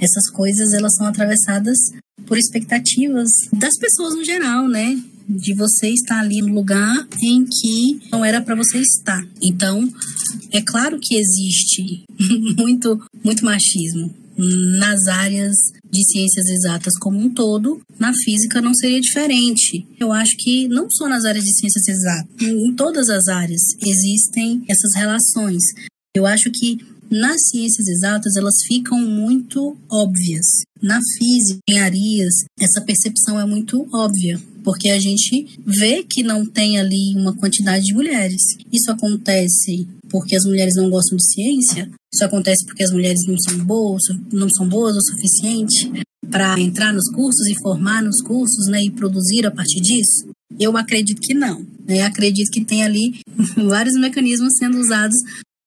Essas 0.00 0.30
coisas 0.32 0.72
elas 0.72 0.94
são 0.94 1.06
atravessadas 1.06 1.78
por 2.26 2.38
expectativas 2.38 3.30
das 3.52 3.76
pessoas 3.78 4.14
no 4.14 4.24
geral, 4.24 4.68
né? 4.68 4.98
De 5.28 5.54
você 5.54 5.88
estar 5.88 6.20
ali 6.20 6.42
no 6.42 6.52
lugar 6.54 7.06
em 7.22 7.44
que 7.44 8.08
não 8.10 8.24
era 8.24 8.42
para 8.42 8.54
você 8.54 8.78
estar. 8.78 9.26
Então, 9.42 9.88
é 10.52 10.60
claro 10.60 10.98
que 11.00 11.16
existe 11.16 12.04
muito 12.58 13.02
muito 13.22 13.44
machismo 13.44 14.14
nas 14.36 15.06
áreas 15.06 15.54
de 15.90 16.04
ciências 16.10 16.46
exatas 16.48 16.94
como 16.98 17.20
um 17.20 17.32
todo, 17.32 17.80
na 17.98 18.12
física 18.12 18.60
não 18.60 18.74
seria 18.74 19.00
diferente. 19.00 19.86
Eu 19.98 20.12
acho 20.12 20.36
que 20.36 20.66
não 20.68 20.90
só 20.90 21.08
nas 21.08 21.24
áreas 21.24 21.44
de 21.44 21.56
ciências 21.56 21.86
exatas, 21.86 22.42
em 22.42 22.74
todas 22.74 23.08
as 23.08 23.28
áreas 23.28 23.62
existem 23.80 24.64
essas 24.68 24.94
relações. 24.96 25.62
Eu 26.16 26.26
acho 26.26 26.50
que 26.50 26.78
nas 27.14 27.48
ciências 27.48 27.86
exatas 27.86 28.34
elas 28.36 28.56
ficam 28.66 28.98
muito 28.98 29.76
óbvias. 29.90 30.44
Na 30.82 30.98
física, 31.16 31.60
engenharias, 31.68 32.34
essa 32.58 32.80
percepção 32.80 33.38
é 33.38 33.46
muito 33.46 33.86
óbvia, 33.94 34.40
porque 34.64 34.90
a 34.90 34.98
gente 34.98 35.46
vê 35.64 36.02
que 36.02 36.24
não 36.24 36.44
tem 36.44 36.78
ali 36.78 37.14
uma 37.16 37.34
quantidade 37.36 37.84
de 37.84 37.94
mulheres. 37.94 38.42
Isso 38.72 38.90
acontece 38.90 39.86
porque 40.10 40.34
as 40.34 40.44
mulheres 40.44 40.74
não 40.76 40.90
gostam 40.90 41.16
de 41.16 41.32
ciência, 41.32 41.88
isso 42.12 42.24
acontece 42.24 42.64
porque 42.66 42.82
as 42.82 42.90
mulheres 42.90 43.20
não 43.28 43.38
são 43.38 43.64
boas, 43.64 44.02
não 44.32 44.48
são 44.50 44.68
boas 44.68 44.96
o 44.96 45.00
suficiente 45.00 45.90
para 46.30 46.58
entrar 46.58 46.92
nos 46.92 47.08
cursos 47.12 47.46
e 47.46 47.58
formar 47.62 48.02
nos 48.02 48.20
cursos, 48.22 48.66
né, 48.66 48.82
e 48.82 48.90
produzir 48.90 49.46
a 49.46 49.50
partir 49.52 49.80
disso. 49.80 50.28
Eu 50.58 50.76
acredito 50.76 51.20
que 51.20 51.34
não. 51.34 51.64
Né? 51.86 52.02
Acredito 52.02 52.50
que 52.50 52.64
tem 52.64 52.82
ali 52.82 53.20
vários 53.68 53.94
mecanismos 53.98 54.54
sendo 54.58 54.78
usados 54.78 55.16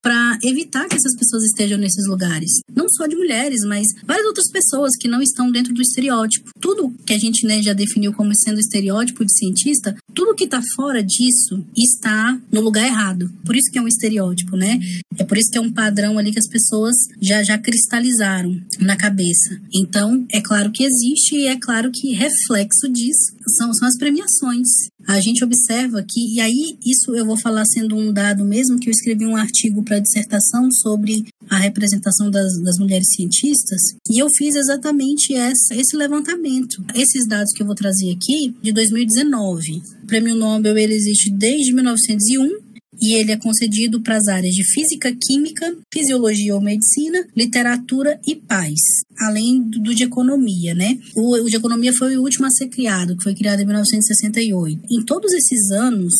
para 0.07 0.39
evitar 0.41 0.87
que 0.87 0.95
essas 0.95 1.13
pessoas 1.17 1.43
estejam 1.43 1.77
nesses 1.77 2.07
lugares. 2.07 2.61
Não 2.73 2.87
só 2.87 3.07
de 3.07 3.17
mulheres, 3.17 3.59
mas 3.67 3.87
várias 4.05 4.25
outras 4.25 4.49
pessoas 4.49 4.95
que 4.97 5.05
não 5.05 5.21
estão 5.21 5.51
dentro 5.51 5.73
do 5.73 5.81
estereótipo. 5.81 6.49
Tudo 6.61 6.93
que 7.05 7.11
a 7.11 7.17
gente 7.17 7.45
né, 7.45 7.61
já 7.61 7.73
definiu 7.73 8.13
como 8.13 8.33
sendo 8.33 8.57
estereótipo 8.57 9.25
de 9.25 9.37
cientista, 9.37 9.93
tudo 10.13 10.33
que 10.33 10.45
está 10.45 10.61
fora 10.77 11.03
disso 11.03 11.61
está 11.75 12.39
no 12.49 12.61
lugar 12.61 12.85
errado. 12.85 13.29
Por 13.45 13.53
isso 13.53 13.69
que 13.69 13.77
é 13.77 13.81
um 13.81 13.87
estereótipo, 13.87 14.55
né? 14.55 14.79
É 15.17 15.25
por 15.25 15.37
isso 15.37 15.51
que 15.51 15.57
é 15.57 15.61
um 15.61 15.73
padrão 15.73 16.17
ali 16.17 16.31
que 16.31 16.39
as 16.39 16.47
pessoas 16.47 16.95
já, 17.21 17.43
já 17.43 17.57
cristalizaram 17.57 18.55
na 18.79 18.95
cabeça. 18.95 19.59
Então, 19.75 20.25
é 20.31 20.39
claro 20.39 20.71
que 20.71 20.85
existe 20.85 21.35
e 21.35 21.47
é 21.47 21.57
claro 21.59 21.91
que 21.91 22.13
reflexo 22.13 22.87
disso 22.89 23.36
são, 23.47 23.73
são 23.73 23.87
as 23.87 23.97
premiações 23.97 24.67
a 25.07 25.21
gente 25.21 25.41
observa 25.41 26.03
que, 26.05 26.35
e 26.35 26.41
aí 26.41 26.77
isso 26.85 27.15
eu 27.15 27.25
vou 27.25 27.39
falar 27.39 27.63
sendo 27.65 27.95
um 27.95 28.11
dado 28.11 28.43
mesmo, 28.43 28.77
que 28.77 28.89
eu 28.89 28.91
escrevi 28.91 29.25
um 29.25 29.37
artigo 29.37 29.81
para 29.81 29.99
dissertação 29.99 30.69
sobre 30.69 31.23
a 31.49 31.57
representação 31.57 32.29
das, 32.29 32.61
das, 32.61 32.77
mulheres 32.77 33.07
cientistas, 33.15 33.79
e 34.09 34.21
eu 34.21 34.27
fiz 34.37 34.53
exatamente 34.55 35.33
essa, 35.33 35.73
esse 35.73 35.95
levantamento. 35.95 36.83
Esses 36.93 37.25
dados 37.25 37.53
que 37.53 37.63
eu 37.63 37.65
vou 37.65 37.75
trazer 37.75 38.11
aqui, 38.11 38.53
de 38.61 38.73
2019. 38.73 39.81
O 40.03 40.07
prêmio 40.07 40.35
Nobel 40.35 40.77
ele 40.77 40.93
existe 40.93 41.31
desde 41.31 41.73
1901 41.73 42.66
e 43.01 43.15
ele 43.15 43.31
é 43.31 43.37
concedido 43.37 44.01
para 44.01 44.17
as 44.17 44.27
áreas 44.27 44.53
de 44.53 44.63
física, 44.63 45.15
química, 45.19 45.75
fisiologia 45.93 46.55
ou 46.55 46.61
medicina, 46.61 47.25
literatura 47.35 48.19
e 48.25 48.35
paz, 48.35 48.79
além 49.19 49.61
do 49.61 49.93
de 49.93 50.03
economia, 50.03 50.73
né? 50.73 50.97
O, 51.15 51.35
o 51.35 51.49
de 51.49 51.55
economia 51.55 51.93
foi 51.93 52.17
o 52.17 52.21
último 52.21 52.45
a 52.45 52.49
ser 52.49 52.67
criado, 52.67 53.15
que 53.15 53.23
foi 53.23 53.35
criado 53.35 53.61
em 53.61 53.65
1968. 53.65 54.81
Em 54.89 55.03
todos 55.03 55.31
esses 55.33 55.71
anos, 55.71 56.13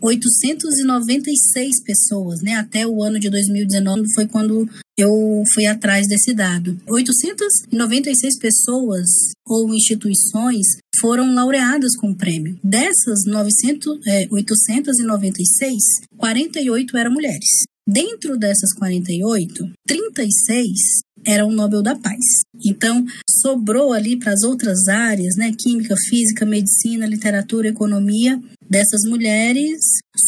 896 0.00 1.82
pessoas, 1.84 2.40
né? 2.40 2.54
Até 2.54 2.86
o 2.86 3.02
ano 3.02 3.18
de 3.18 3.30
2019 3.30 4.12
foi 4.14 4.26
quando 4.26 4.68
eu 4.98 5.42
fui 5.54 5.66
atrás 5.66 6.06
desse 6.06 6.34
dado. 6.34 6.78
896 6.88 8.38
pessoas 8.38 9.08
ou 9.46 9.74
instituições 9.74 10.66
foram 11.00 11.34
laureadas 11.34 11.96
com 11.96 12.10
o 12.10 12.16
prêmio. 12.16 12.58
Dessas 12.62 13.24
900, 13.26 14.06
é, 14.06 14.26
896, 14.30 15.82
48 16.16 16.96
eram 16.96 17.12
mulheres. 17.12 17.64
Dentro 17.86 18.38
dessas 18.38 18.72
48, 18.74 19.68
36 19.86 21.02
eram 21.26 21.48
o 21.48 21.52
Nobel 21.52 21.82
da 21.82 21.96
Paz. 21.96 22.42
Então, 22.64 23.04
sobrou 23.28 23.92
ali 23.92 24.16
para 24.16 24.32
as 24.32 24.42
outras 24.42 24.88
áreas, 24.88 25.36
né, 25.36 25.52
química, 25.58 25.94
física, 26.08 26.46
medicina, 26.46 27.06
literatura, 27.06 27.68
economia, 27.68 28.40
dessas 28.68 29.02
mulheres 29.02 29.80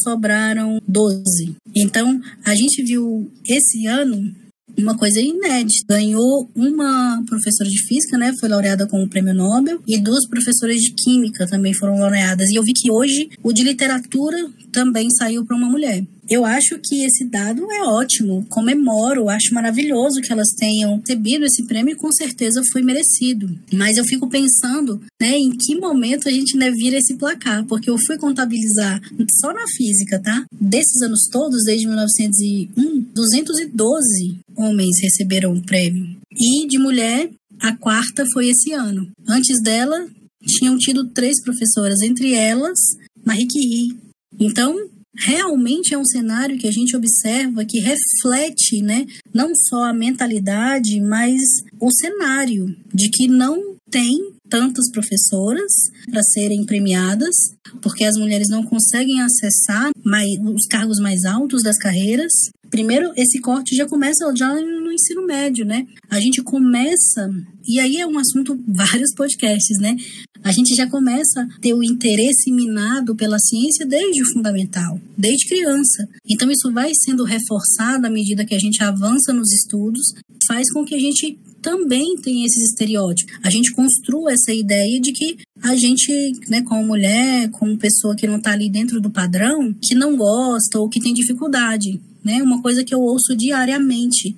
sobraram 0.02 0.80
12. 0.86 1.56
Então, 1.74 2.20
a 2.44 2.54
gente 2.54 2.82
viu 2.82 3.30
esse 3.46 3.86
ano 3.86 4.34
uma 4.78 4.96
coisa 4.96 5.20
inédita. 5.20 5.94
Ganhou 5.94 6.50
uma 6.54 7.22
professora 7.26 7.68
de 7.68 7.78
física, 7.86 8.18
né? 8.18 8.32
Foi 8.38 8.48
laureada 8.48 8.86
com 8.86 9.02
o 9.02 9.08
prêmio 9.08 9.34
Nobel, 9.34 9.80
e 9.86 9.98
duas 9.98 10.26
professoras 10.26 10.76
de 10.76 10.92
química 10.92 11.46
também 11.46 11.74
foram 11.74 11.98
laureadas. 11.98 12.50
E 12.50 12.56
eu 12.56 12.62
vi 12.62 12.72
que 12.72 12.90
hoje 12.90 13.28
o 13.42 13.52
de 13.52 13.62
literatura 13.62 14.36
também 14.72 15.08
saiu 15.10 15.44
para 15.44 15.56
uma 15.56 15.68
mulher. 15.68 16.04
Eu 16.28 16.44
acho 16.44 16.78
que 16.82 17.04
esse 17.04 17.24
dado 17.24 17.70
é 17.70 17.82
ótimo, 17.82 18.46
comemoro, 18.48 19.28
acho 19.28 19.52
maravilhoso 19.54 20.20
que 20.20 20.32
elas 20.32 20.48
tenham 20.56 20.98
recebido 20.98 21.44
esse 21.44 21.64
prêmio 21.64 21.92
e 21.92 21.96
com 21.96 22.10
certeza 22.12 22.62
foi 22.72 22.82
merecido. 22.82 23.48
Mas 23.72 23.96
eu 23.96 24.04
fico 24.04 24.28
pensando, 24.28 25.00
né, 25.20 25.36
em 25.36 25.50
que 25.50 25.76
momento 25.76 26.28
a 26.28 26.32
gente 26.32 26.56
né, 26.56 26.70
vira 26.70 26.98
esse 26.98 27.16
placar, 27.16 27.64
porque 27.66 27.90
eu 27.90 27.96
fui 28.06 28.16
contabilizar 28.16 29.00
só 29.40 29.52
na 29.52 29.66
física, 29.76 30.18
tá? 30.18 30.44
Desses 30.60 31.02
anos 31.02 31.28
todos, 31.30 31.64
desde 31.64 31.86
1901, 31.86 33.06
212 33.14 34.38
homens 34.56 34.96
receberam 35.02 35.52
o 35.52 35.62
prêmio. 35.62 36.16
E 36.32 36.66
de 36.66 36.78
mulher, 36.78 37.30
a 37.60 37.76
quarta 37.76 38.24
foi 38.32 38.48
esse 38.48 38.72
ano. 38.72 39.10
Antes 39.26 39.60
dela, 39.62 40.06
tinham 40.46 40.76
tido 40.76 41.08
três 41.08 41.42
professoras, 41.42 42.00
entre 42.02 42.34
elas 42.34 42.78
Marie 43.24 43.48
Curie. 43.48 43.96
Então, 44.38 44.76
realmente 45.16 45.94
é 45.94 45.98
um 45.98 46.04
cenário 46.04 46.58
que 46.58 46.66
a 46.66 46.72
gente 46.72 46.96
observa 46.96 47.64
que 47.64 47.78
reflete, 47.78 48.82
né, 48.82 49.06
não 49.32 49.54
só 49.54 49.84
a 49.84 49.94
mentalidade, 49.94 51.00
mas 51.00 51.40
o 51.80 51.90
cenário 51.92 52.66
de 52.92 53.08
que 53.08 53.28
não 53.28 53.76
tem 53.90 54.33
tantas 54.48 54.90
professoras 54.90 55.72
para 56.10 56.22
serem 56.22 56.64
premiadas, 56.64 57.34
porque 57.82 58.04
as 58.04 58.16
mulheres 58.16 58.48
não 58.48 58.62
conseguem 58.62 59.20
acessar 59.20 59.90
mais, 60.04 60.30
os 60.42 60.66
cargos 60.66 60.98
mais 60.98 61.24
altos 61.24 61.62
das 61.62 61.78
carreiras. 61.78 62.32
Primeiro, 62.70 63.12
esse 63.16 63.40
corte 63.40 63.74
já 63.76 63.86
começa 63.86 64.32
já 64.36 64.52
no 64.54 64.92
ensino 64.92 65.24
médio, 65.26 65.64
né? 65.64 65.86
A 66.10 66.20
gente 66.20 66.42
começa, 66.42 67.30
e 67.66 67.78
aí 67.78 67.96
é 67.96 68.06
um 68.06 68.18
assunto, 68.18 68.58
vários 68.66 69.14
podcasts, 69.14 69.78
né? 69.78 69.96
a 70.44 70.52
gente 70.52 70.74
já 70.74 70.86
começa 70.86 71.40
a 71.40 71.58
ter 71.58 71.72
o 71.72 71.82
interesse 71.82 72.52
minado 72.52 73.16
pela 73.16 73.38
ciência 73.38 73.86
desde 73.86 74.22
o 74.22 74.32
fundamental, 74.34 75.00
desde 75.16 75.48
criança. 75.48 76.06
Então, 76.28 76.50
isso 76.50 76.70
vai 76.70 76.92
sendo 76.94 77.24
reforçado 77.24 78.06
à 78.06 78.10
medida 78.10 78.44
que 78.44 78.54
a 78.54 78.58
gente 78.58 78.84
avança 78.84 79.32
nos 79.32 79.50
estudos, 79.50 80.12
faz 80.46 80.70
com 80.70 80.84
que 80.84 80.94
a 80.94 80.98
gente 80.98 81.38
também 81.64 82.14
tenha 82.16 82.44
esses 82.44 82.70
estereótipos. 82.70 83.34
A 83.42 83.48
gente 83.48 83.72
construa 83.72 84.34
essa 84.34 84.52
ideia 84.52 85.00
de 85.00 85.12
que 85.12 85.38
a 85.62 85.74
gente, 85.74 86.12
né, 86.46 86.60
como 86.60 86.84
mulher, 86.84 87.48
como 87.52 87.78
pessoa 87.78 88.14
que 88.14 88.26
não 88.26 88.36
está 88.36 88.52
ali 88.52 88.68
dentro 88.68 89.00
do 89.00 89.10
padrão, 89.10 89.74
que 89.82 89.94
não 89.94 90.14
gosta 90.14 90.78
ou 90.78 90.90
que 90.90 91.00
tem 91.00 91.14
dificuldade, 91.14 91.98
né? 92.22 92.42
Uma 92.42 92.60
coisa 92.60 92.84
que 92.84 92.94
eu 92.94 93.00
ouço 93.00 93.34
diariamente. 93.34 94.36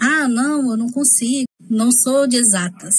Ah, 0.00 0.26
não, 0.26 0.72
eu 0.72 0.76
não 0.76 0.90
consigo, 0.90 1.44
não 1.70 1.90
sou 1.92 2.26
de 2.26 2.38
exatas. 2.38 2.94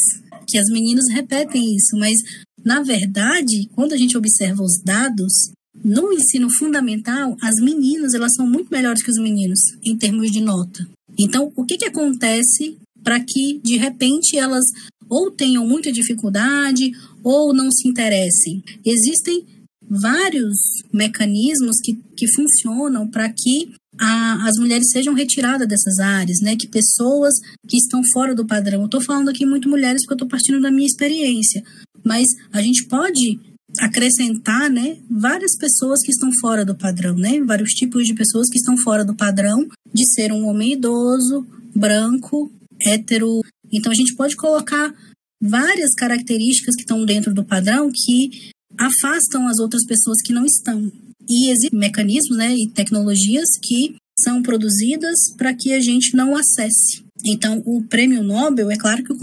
Que 0.47 0.57
as 0.57 0.67
meninas 0.69 1.05
repetem 1.11 1.75
isso, 1.75 1.97
mas 1.97 2.15
na 2.63 2.81
verdade, 2.81 3.67
quando 3.75 3.91
a 3.91 3.97
gente 3.97 4.17
observa 4.17 4.63
os 4.63 4.81
dados, 4.81 5.51
no 5.83 6.13
ensino 6.13 6.49
fundamental, 6.49 7.35
as 7.41 7.55
meninas 7.61 8.13
elas 8.13 8.33
são 8.35 8.47
muito 8.47 8.71
melhores 8.71 9.03
que 9.03 9.11
os 9.11 9.21
meninos 9.21 9.59
em 9.83 9.97
termos 9.97 10.31
de 10.31 10.39
nota. 10.39 10.87
Então, 11.19 11.51
o 11.55 11.65
que, 11.65 11.77
que 11.77 11.85
acontece 11.85 12.77
para 13.05 13.21
que, 13.21 13.61
de 13.63 13.77
repente, 13.77 14.37
elas 14.37 14.65
ou 15.07 15.31
tenham 15.31 15.65
muita 15.65 15.91
dificuldade 15.91 16.91
ou 17.23 17.53
não 17.53 17.71
se 17.71 17.87
interessem? 17.87 18.61
Existem 18.83 19.45
vários 19.87 20.57
mecanismos 20.91 21.77
que, 21.81 21.93
que 22.17 22.27
funcionam 22.33 23.07
para 23.07 23.29
que 23.29 23.71
a, 23.97 24.45
as 24.49 24.57
mulheres 24.57 24.89
sejam 24.91 25.13
retiradas 25.13 25.67
dessas 25.67 25.99
áreas, 25.99 26.39
né? 26.41 26.57
Que 26.57 26.67
pessoas 26.67 27.35
que 27.65 27.77
estão 27.77 28.01
fora 28.11 28.35
do 28.35 28.45
padrão. 28.45 28.81
Eu 28.81 28.85
estou 28.87 28.99
falando 28.99 29.29
aqui 29.29 29.45
muito 29.45 29.69
mulheres 29.69 30.01
porque 30.01 30.13
eu 30.13 30.25
estou 30.25 30.27
partindo 30.27 30.59
da 30.59 30.71
minha 30.71 30.87
experiência 30.87 31.63
mas 32.05 32.27
a 32.53 32.61
gente 32.61 32.85
pode 32.85 33.39
acrescentar, 33.79 34.69
né, 34.69 34.97
várias 35.09 35.57
pessoas 35.57 36.01
que 36.01 36.11
estão 36.11 36.29
fora 36.39 36.63
do 36.63 36.75
padrão, 36.75 37.15
né, 37.15 37.41
vários 37.41 37.71
tipos 37.71 38.05
de 38.05 38.13
pessoas 38.13 38.47
que 38.47 38.57
estão 38.57 38.77
fora 38.77 39.03
do 39.03 39.15
padrão 39.15 39.67
de 39.91 40.05
ser 40.13 40.31
um 40.31 40.45
homem 40.47 40.73
idoso, 40.73 41.45
branco, 41.75 42.49
hétero. 42.85 43.41
Então 43.71 43.91
a 43.91 43.95
gente 43.95 44.15
pode 44.15 44.35
colocar 44.35 44.93
várias 45.41 45.93
características 45.95 46.75
que 46.75 46.81
estão 46.81 47.05
dentro 47.05 47.33
do 47.33 47.43
padrão 47.43 47.89
que 47.93 48.51
afastam 48.77 49.47
as 49.47 49.59
outras 49.59 49.85
pessoas 49.85 50.21
que 50.23 50.33
não 50.33 50.45
estão. 50.45 50.91
E 51.27 51.49
existem 51.49 51.79
mecanismos, 51.79 52.37
né, 52.37 52.55
e 52.55 52.69
tecnologias 52.69 53.47
que 53.63 53.95
são 54.19 54.41
produzidas 54.41 55.15
para 55.37 55.53
que 55.53 55.73
a 55.73 55.79
gente 55.79 56.15
não 56.15 56.35
acesse. 56.35 57.03
Então, 57.25 57.61
o 57.65 57.83
prêmio 57.83 58.23
Nobel, 58.23 58.69
é 58.69 58.75
claro 58.75 59.03
que 59.03 59.11
eu 59.11 59.17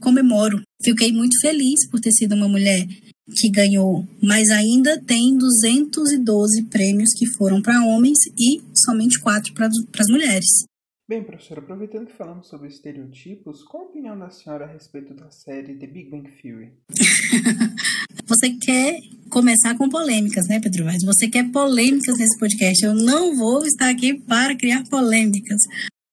comemoro. 0.00 0.60
Fiquei 0.82 1.10
muito 1.12 1.40
feliz 1.40 1.88
por 1.88 2.00
ter 2.00 2.12
sido 2.12 2.34
uma 2.34 2.48
mulher 2.48 2.86
que 3.34 3.50
ganhou, 3.50 4.06
mas 4.22 4.50
ainda 4.50 5.00
tem 5.02 5.36
212 5.36 6.64
prêmios 6.64 7.10
que 7.16 7.26
foram 7.26 7.60
para 7.60 7.84
homens 7.84 8.18
e 8.38 8.60
somente 8.74 9.18
quatro 9.20 9.52
para 9.54 9.66
as 9.66 10.10
mulheres. 10.10 10.64
Bem, 11.08 11.24
professora, 11.24 11.62
aproveitando 11.62 12.06
que 12.06 12.12
falamos 12.12 12.48
sobre 12.48 12.68
estereotipos, 12.68 13.62
qual 13.62 13.84
a 13.84 13.86
opinião 13.86 14.18
da 14.18 14.28
senhora 14.28 14.66
a 14.66 14.68
respeito 14.68 15.14
da 15.14 15.30
série 15.30 15.74
The 15.74 15.86
Big 15.86 16.10
Bang 16.10 16.28
Theory? 16.30 16.70
você 18.28 18.50
quer 18.50 19.00
começar 19.30 19.74
com 19.78 19.88
polêmicas, 19.88 20.46
né, 20.48 20.60
Pedro 20.60 20.84
Vaz? 20.84 21.02
Você 21.02 21.26
quer 21.26 21.50
polêmicas 21.50 22.18
nesse 22.18 22.38
podcast. 22.38 22.84
Eu 22.84 22.94
não 22.94 23.34
vou 23.34 23.64
estar 23.64 23.88
aqui 23.88 24.20
para 24.20 24.54
criar 24.54 24.84
polêmicas. 24.90 25.62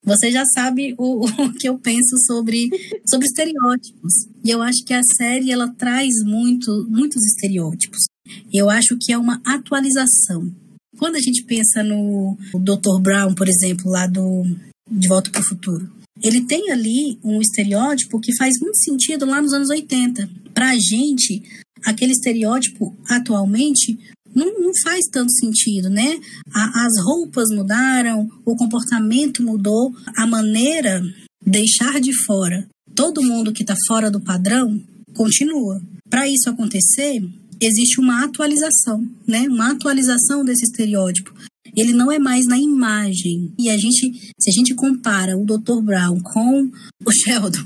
Você 0.01 0.31
já 0.31 0.45
sabe 0.45 0.95
o, 0.97 1.25
o, 1.43 1.53
que 1.55 1.67
eu 1.67 1.77
penso 1.77 2.17
sobre, 2.25 2.69
sobre 3.05 3.27
estereótipos. 3.27 4.13
E 4.45 4.49
eu 4.49 4.61
acho 4.61 4.81
que 4.85 4.93
a 4.93 5.03
série 5.17 5.51
ela 5.51 5.67
traz 5.77 6.23
muito, 6.23 6.87
muitos 6.87 7.21
estereótipos. 7.25 8.05
Eu 8.53 8.69
acho 8.69 8.97
que 8.97 9.11
é 9.11 9.17
uma 9.17 9.41
atualização. 9.45 10.49
Quando 10.97 11.17
a 11.17 11.21
gente 11.21 11.43
pensa 11.43 11.83
no 11.83 12.37
Dr. 12.53 13.01
Brown, 13.01 13.35
por 13.35 13.49
exemplo, 13.49 13.91
lá 13.91 14.07
do 14.07 14.45
De 14.89 15.07
Volta 15.07 15.31
para 15.31 15.41
o 15.41 15.45
Futuro, 15.45 15.91
ele 16.23 16.45
tem 16.45 16.71
ali 16.71 17.17
um 17.23 17.41
estereótipo 17.41 18.19
que 18.19 18.35
faz 18.37 18.53
muito 18.61 18.77
sentido 18.77 19.25
lá 19.25 19.41
nos 19.41 19.53
anos 19.53 19.69
80. 19.69 20.29
Para 20.53 20.69
a 20.69 20.75
gente, 20.75 21.43
aquele 21.83 22.11
estereótipo 22.11 22.95
atualmente 23.09 23.97
não, 24.33 24.59
não 24.59 24.71
faz 24.83 25.05
tanto 25.11 25.31
sentido, 25.31 25.89
né? 25.89 26.19
A, 26.53 26.85
as 26.85 26.93
roupas 27.03 27.49
mudaram, 27.49 28.29
o 28.45 28.55
comportamento 28.55 29.43
mudou, 29.43 29.93
a 30.15 30.27
maneira 30.27 31.01
deixar 31.45 31.99
de 31.99 32.13
fora 32.25 32.67
todo 32.95 33.21
mundo 33.21 33.51
que 33.51 33.61
está 33.61 33.75
fora 33.87 34.09
do 34.09 34.21
padrão 34.21 34.81
continua. 35.13 35.81
Para 36.09 36.27
isso 36.27 36.49
acontecer, 36.49 37.21
existe 37.61 37.99
uma 37.99 38.23
atualização, 38.23 39.05
né? 39.27 39.41
Uma 39.49 39.71
atualização 39.71 40.45
desse 40.45 40.63
estereótipo. 40.63 41.33
Ele 41.75 41.93
não 41.93 42.11
é 42.11 42.17
mais 42.17 42.45
na 42.45 42.57
imagem. 42.57 43.53
E 43.59 43.69
a 43.69 43.77
gente, 43.77 44.33
se 44.39 44.49
a 44.49 44.53
gente 44.53 44.73
compara 44.73 45.37
o 45.37 45.45
Dr. 45.45 45.81
Brown 45.81 46.19
com 46.21 46.71
o 47.05 47.11
Sheldon, 47.13 47.65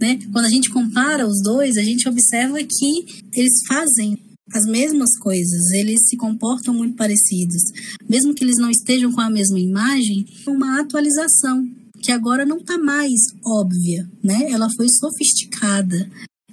né? 0.00 0.18
Quando 0.32 0.46
a 0.46 0.50
gente 0.50 0.70
compara 0.70 1.26
os 1.26 1.42
dois, 1.42 1.76
a 1.76 1.82
gente 1.82 2.08
observa 2.08 2.58
que 2.58 3.22
eles 3.34 3.60
fazem 3.66 4.18
as 4.52 4.64
mesmas 4.64 5.16
coisas, 5.18 5.70
eles 5.72 6.08
se 6.08 6.16
comportam 6.16 6.74
muito 6.74 6.96
parecidos. 6.96 7.62
Mesmo 8.08 8.34
que 8.34 8.42
eles 8.42 8.56
não 8.56 8.70
estejam 8.70 9.12
com 9.12 9.20
a 9.20 9.30
mesma 9.30 9.60
imagem, 9.60 10.26
uma 10.46 10.80
atualização 10.80 11.68
que 12.02 12.10
agora 12.10 12.44
não 12.44 12.56
está 12.56 12.78
mais 12.78 13.20
óbvia, 13.44 14.08
né? 14.22 14.50
Ela 14.50 14.68
foi 14.74 14.88
sofisticada. 14.88 16.10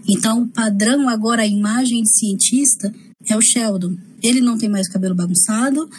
Então, 0.08 0.44
o 0.44 0.48
padrão 0.48 1.10
agora, 1.10 1.42
a 1.42 1.48
imagem 1.48 2.04
de 2.04 2.18
cientista 2.18 2.94
é 3.30 3.36
o 3.36 3.42
Sheldon. 3.42 3.96
Ele 4.22 4.42
não 4.42 4.58
tem 4.58 4.70
mais 4.70 4.88
cabelo 4.88 5.16
bagunçado, 5.16 5.90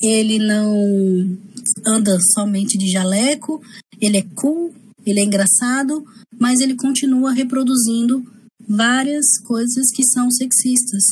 ele 0.00 0.38
não 0.38 1.38
anda 1.86 2.18
somente 2.34 2.78
de 2.78 2.90
jaleco, 2.90 3.60
ele 4.00 4.18
é 4.18 4.26
cool, 4.34 4.72
ele 5.04 5.20
é 5.20 5.24
engraçado, 5.24 6.04
mas 6.38 6.60
ele 6.60 6.74
continua 6.74 7.32
reproduzindo 7.32 8.24
várias 8.68 9.38
coisas 9.46 9.90
que 9.90 10.04
são 10.04 10.30
sexistas. 10.30 11.02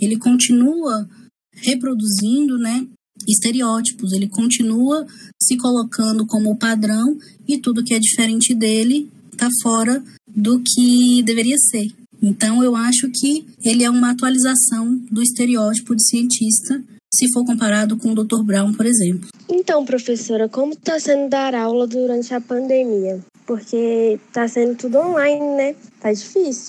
Ele 0.00 0.16
continua 0.16 1.08
reproduzindo, 1.54 2.58
né, 2.58 2.86
estereótipos, 3.28 4.12
ele 4.12 4.28
continua 4.28 5.06
se 5.40 5.56
colocando 5.56 6.26
como 6.26 6.56
padrão 6.56 7.16
e 7.46 7.58
tudo 7.58 7.84
que 7.84 7.94
é 7.94 7.98
diferente 7.98 8.54
dele 8.54 9.08
está 9.32 9.48
fora 9.62 10.02
do 10.34 10.60
que 10.60 11.22
deveria 11.22 11.56
ser. 11.70 11.92
Então 12.22 12.62
eu 12.62 12.74
acho 12.74 13.10
que 13.10 13.44
ele 13.62 13.84
é 13.84 13.90
uma 13.90 14.10
atualização 14.10 14.96
do 15.10 15.22
estereótipo 15.22 15.94
de 15.94 16.08
cientista 16.08 16.82
se 17.14 17.30
for 17.32 17.44
comparado 17.44 17.96
com 17.96 18.10
o 18.10 18.14
Dr. 18.14 18.42
Brown, 18.42 18.72
por 18.72 18.86
exemplo. 18.86 19.28
Então, 19.48 19.84
professora, 19.84 20.48
como 20.48 20.72
está 20.72 20.98
sendo 20.98 21.28
dar 21.28 21.54
aula 21.54 21.86
durante 21.86 22.32
a 22.32 22.40
pandemia? 22.40 23.20
Porque 23.46 24.18
está 24.26 24.48
sendo 24.48 24.76
tudo 24.76 24.98
online, 24.98 25.56
né? 25.56 25.74
Tá 26.00 26.12
difícil. 26.12 26.68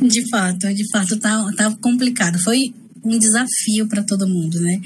De 0.00 0.28
fato, 0.30 0.72
de 0.72 0.90
fato, 0.90 1.18
tá, 1.18 1.52
tá 1.56 1.76
complicado. 1.80 2.38
Foi 2.42 2.72
um 3.04 3.18
desafio 3.18 3.88
para 3.88 4.04
todo 4.04 4.28
mundo, 4.28 4.60
né? 4.60 4.80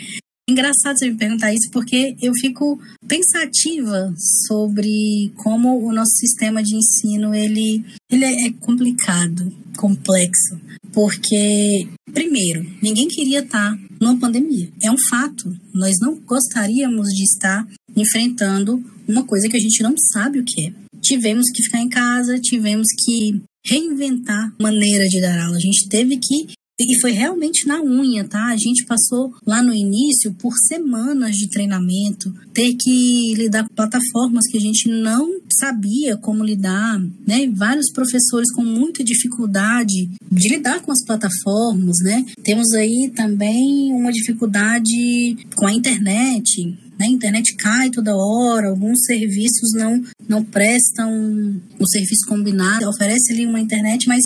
Engraçado 0.48 0.96
você 0.96 1.10
me 1.10 1.16
perguntar 1.16 1.52
isso 1.52 1.68
porque 1.72 2.14
eu 2.22 2.32
fico 2.40 2.80
pensativa 3.08 4.14
sobre 4.46 5.32
como 5.36 5.84
o 5.84 5.92
nosso 5.92 6.12
sistema 6.12 6.62
de 6.62 6.76
ensino 6.76 7.34
ele, 7.34 7.84
ele 8.08 8.24
é 8.24 8.52
complicado, 8.60 9.52
complexo, 9.76 10.56
porque 10.92 11.88
primeiro 12.12 12.64
ninguém 12.80 13.08
queria 13.08 13.40
estar 13.40 13.76
numa 14.00 14.18
pandemia, 14.18 14.68
é 14.82 14.90
um 14.90 14.96
fato. 15.10 15.54
Nós 15.72 15.96
não 16.00 16.16
gostaríamos 16.20 17.08
de 17.08 17.22
estar 17.22 17.66
enfrentando 17.96 18.82
uma 19.08 19.24
coisa 19.24 19.48
que 19.48 19.56
a 19.56 19.60
gente 19.60 19.82
não 19.82 19.94
sabe 20.12 20.40
o 20.40 20.44
que 20.44 20.66
é. 20.66 20.72
Tivemos 21.00 21.44
que 21.54 21.62
ficar 21.62 21.80
em 21.80 21.88
casa, 21.88 22.38
tivemos 22.38 22.86
que 23.04 23.40
reinventar 23.64 24.52
maneira 24.60 25.08
de 25.08 25.20
dar 25.20 25.38
aula. 25.44 25.56
A 25.56 25.60
gente 25.60 25.88
teve 25.88 26.16
que 26.16 26.54
e 26.78 27.00
foi 27.00 27.12
realmente 27.12 27.66
na 27.66 27.80
unha, 27.80 28.24
tá? 28.24 28.46
A 28.46 28.56
gente 28.56 28.84
passou 28.84 29.32
lá 29.46 29.62
no 29.62 29.72
início 29.72 30.32
por 30.34 30.52
semanas 30.68 31.34
de 31.34 31.48
treinamento, 31.48 32.34
ter 32.52 32.74
que 32.74 33.34
lidar 33.34 33.66
com 33.66 33.74
plataformas 33.74 34.46
que 34.46 34.58
a 34.58 34.60
gente 34.60 34.88
não 34.88 35.40
sabia 35.58 36.16
como 36.16 36.44
lidar, 36.44 37.00
né? 37.26 37.50
Vários 37.54 37.90
professores 37.90 38.52
com 38.52 38.62
muita 38.62 39.02
dificuldade 39.02 40.10
de 40.30 40.48
lidar 40.48 40.82
com 40.82 40.92
as 40.92 41.02
plataformas, 41.04 41.96
né? 42.02 42.24
Temos 42.42 42.72
aí 42.74 43.10
também 43.14 43.90
uma 43.92 44.12
dificuldade 44.12 45.36
com 45.54 45.66
a 45.66 45.72
internet, 45.72 46.76
né? 46.98 47.06
A 47.06 47.10
internet 47.10 47.54
cai 47.56 47.90
toda 47.90 48.16
hora, 48.16 48.68
alguns 48.68 49.04
serviços 49.04 49.72
não, 49.74 50.02
não 50.28 50.44
prestam 50.44 51.60
o 51.78 51.88
serviço 51.88 52.26
combinado, 52.26 52.88
oferece 52.88 53.32
ali 53.32 53.46
uma 53.46 53.60
internet, 53.60 54.08
mas 54.08 54.24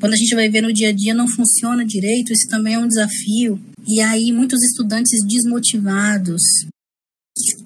quando 0.00 0.14
a 0.14 0.16
gente 0.16 0.34
vai 0.34 0.48
ver 0.48 0.62
no 0.62 0.72
dia 0.72 0.88
a 0.88 0.92
dia 0.92 1.14
não 1.14 1.28
funciona 1.28 1.84
direito, 1.84 2.32
isso 2.32 2.48
também 2.48 2.74
é 2.74 2.78
um 2.78 2.88
desafio. 2.88 3.60
E 3.86 4.00
aí 4.00 4.32
muitos 4.32 4.62
estudantes 4.62 5.24
desmotivados. 5.26 6.42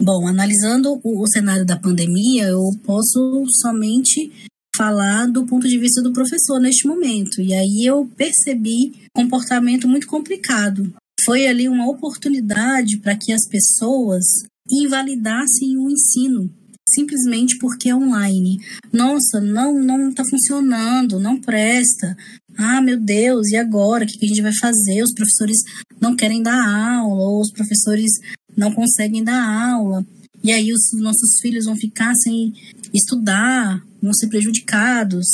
Bom, 0.01 0.27
analisando 0.27 1.01
o, 1.03 1.23
o 1.23 1.29
cenário 1.29 1.65
da 1.65 1.77
pandemia, 1.77 2.49
eu 2.49 2.63
posso 2.85 3.45
somente 3.61 4.31
falar 4.77 5.27
do 5.27 5.47
ponto 5.47 5.69
de 5.69 5.79
vista 5.79 6.03
do 6.03 6.13
professor 6.13 6.59
neste 6.59 6.87
momento. 6.87 7.41
E 7.41 7.55
aí 7.55 7.85
eu 7.85 8.11
percebi 8.17 8.93
comportamento 9.13 9.87
muito 9.87 10.07
complicado 10.07 10.93
foi 11.25 11.47
ali 11.47 11.69
uma 11.69 11.89
oportunidade 11.89 12.99
para 12.99 13.17
que 13.17 13.33
as 13.33 13.47
pessoas 13.49 14.25
invalidassem 14.71 15.77
o 15.77 15.91
ensino 15.91 16.51
simplesmente 16.93 17.57
porque 17.59 17.89
é 17.89 17.95
online. 17.95 18.59
Nossa, 18.93 19.41
não 19.41 19.81
não 19.81 20.11
está 20.11 20.25
funcionando, 20.29 21.21
não 21.21 21.41
presta. 21.41 22.17
Ah, 22.57 22.81
meu 22.81 23.01
Deus, 23.01 23.49
e 23.49 23.57
agora? 23.57 24.05
O 24.05 24.07
que 24.07 24.25
a 24.25 24.29
gente 24.29 24.43
vai 24.43 24.53
fazer? 24.61 25.03
Os 25.03 25.15
professores 25.15 25.59
não 26.01 26.17
querem 26.17 26.43
dar 26.43 26.99
aula, 26.99 27.29
ou 27.29 27.41
os 27.41 27.53
professores 27.53 28.11
não 28.57 28.73
conseguem 28.73 29.23
dar 29.23 29.73
aula. 29.73 30.05
E 30.43 30.51
aí 30.53 30.73
os 30.73 30.91
nossos 31.01 31.39
filhos 31.41 31.67
vão 31.67 31.77
ficar 31.77 32.15
sem 32.17 32.53
estudar, 32.93 33.83
vão 34.03 34.13
ser 34.13 34.29
prejudicados. 34.29 35.27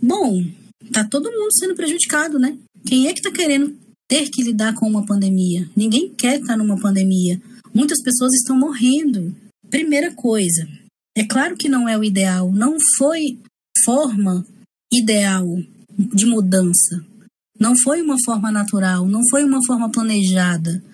Bom, 0.00 0.44
tá 0.92 1.04
todo 1.04 1.30
mundo 1.30 1.52
sendo 1.52 1.74
prejudicado, 1.74 2.38
né? 2.38 2.56
Quem 2.86 3.06
é 3.06 3.12
que 3.12 3.22
tá 3.22 3.30
querendo 3.30 3.76
ter 4.12 4.28
que 4.28 4.42
lidar 4.42 4.74
com 4.74 4.86
uma 4.86 5.06
pandemia. 5.06 5.66
Ninguém 5.74 6.10
quer 6.10 6.38
estar 6.38 6.54
numa 6.54 6.78
pandemia. 6.78 7.40
Muitas 7.72 8.02
pessoas 8.02 8.34
estão 8.34 8.54
morrendo. 8.54 9.34
Primeira 9.70 10.12
coisa, 10.12 10.68
é 11.16 11.24
claro 11.24 11.56
que 11.56 11.66
não 11.66 11.88
é 11.88 11.96
o 11.96 12.04
ideal, 12.04 12.52
não 12.52 12.76
foi 12.98 13.38
forma 13.82 14.46
ideal 14.92 15.46
de 15.96 16.26
mudança. 16.26 17.02
Não 17.58 17.74
foi 17.74 18.02
uma 18.02 18.16
forma 18.22 18.52
natural, 18.52 19.08
não 19.08 19.22
foi 19.30 19.44
uma 19.44 19.64
forma 19.64 19.90
planejada. 19.90 20.84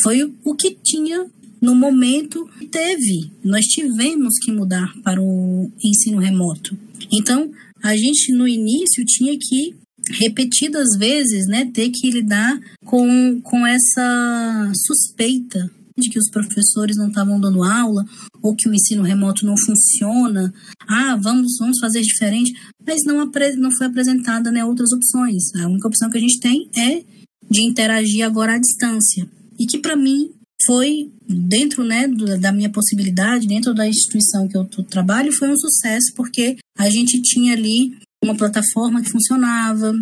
Foi 0.00 0.22
o 0.44 0.54
que 0.54 0.78
tinha 0.80 1.26
no 1.60 1.74
momento 1.74 2.48
que 2.56 2.68
teve. 2.68 3.32
Nós 3.42 3.64
tivemos 3.64 4.34
que 4.44 4.52
mudar 4.52 4.94
para 5.02 5.20
o 5.20 5.72
ensino 5.84 6.20
remoto. 6.20 6.78
Então, 7.12 7.50
a 7.82 7.96
gente 7.96 8.32
no 8.32 8.46
início 8.46 9.04
tinha 9.04 9.36
que 9.36 9.74
repetidas 10.10 10.96
vezes, 10.98 11.46
né, 11.46 11.70
ter 11.72 11.90
que 11.90 12.10
lidar 12.10 12.58
com, 12.84 13.40
com 13.42 13.66
essa 13.66 14.72
suspeita 14.86 15.70
de 15.96 16.10
que 16.10 16.18
os 16.18 16.28
professores 16.28 16.96
não 16.96 17.08
estavam 17.08 17.40
dando 17.40 17.62
aula 17.62 18.04
ou 18.42 18.54
que 18.54 18.68
o 18.68 18.74
ensino 18.74 19.02
remoto 19.02 19.46
não 19.46 19.54
funciona. 19.56 20.52
Ah, 20.88 21.16
vamos, 21.16 21.56
vamos 21.58 21.78
fazer 21.78 22.02
diferente. 22.02 22.52
Mas 22.84 23.04
não, 23.04 23.24
não 23.58 23.70
foi 23.70 23.86
apresentada 23.86 24.50
né, 24.50 24.64
outras 24.64 24.92
opções. 24.92 25.54
A 25.54 25.68
única 25.68 25.88
opção 25.88 26.10
que 26.10 26.18
a 26.18 26.20
gente 26.20 26.40
tem 26.40 26.68
é 26.76 27.02
de 27.48 27.62
interagir 27.62 28.24
agora 28.24 28.54
à 28.54 28.58
distância. 28.58 29.28
E 29.58 29.66
que 29.66 29.78
para 29.78 29.96
mim 29.96 30.30
foi 30.66 31.10
dentro 31.28 31.84
né, 31.84 32.08
da 32.40 32.52
minha 32.52 32.70
possibilidade, 32.70 33.46
dentro 33.46 33.74
da 33.74 33.86
instituição 33.86 34.48
que 34.48 34.56
eu 34.56 34.64
trabalho, 34.64 35.32
foi 35.32 35.48
um 35.48 35.56
sucesso, 35.56 36.12
porque 36.16 36.56
a 36.76 36.90
gente 36.90 37.20
tinha 37.22 37.52
ali 37.52 37.92
uma 38.24 38.36
plataforma 38.36 39.02
que 39.02 39.10
funcionava, 39.10 39.92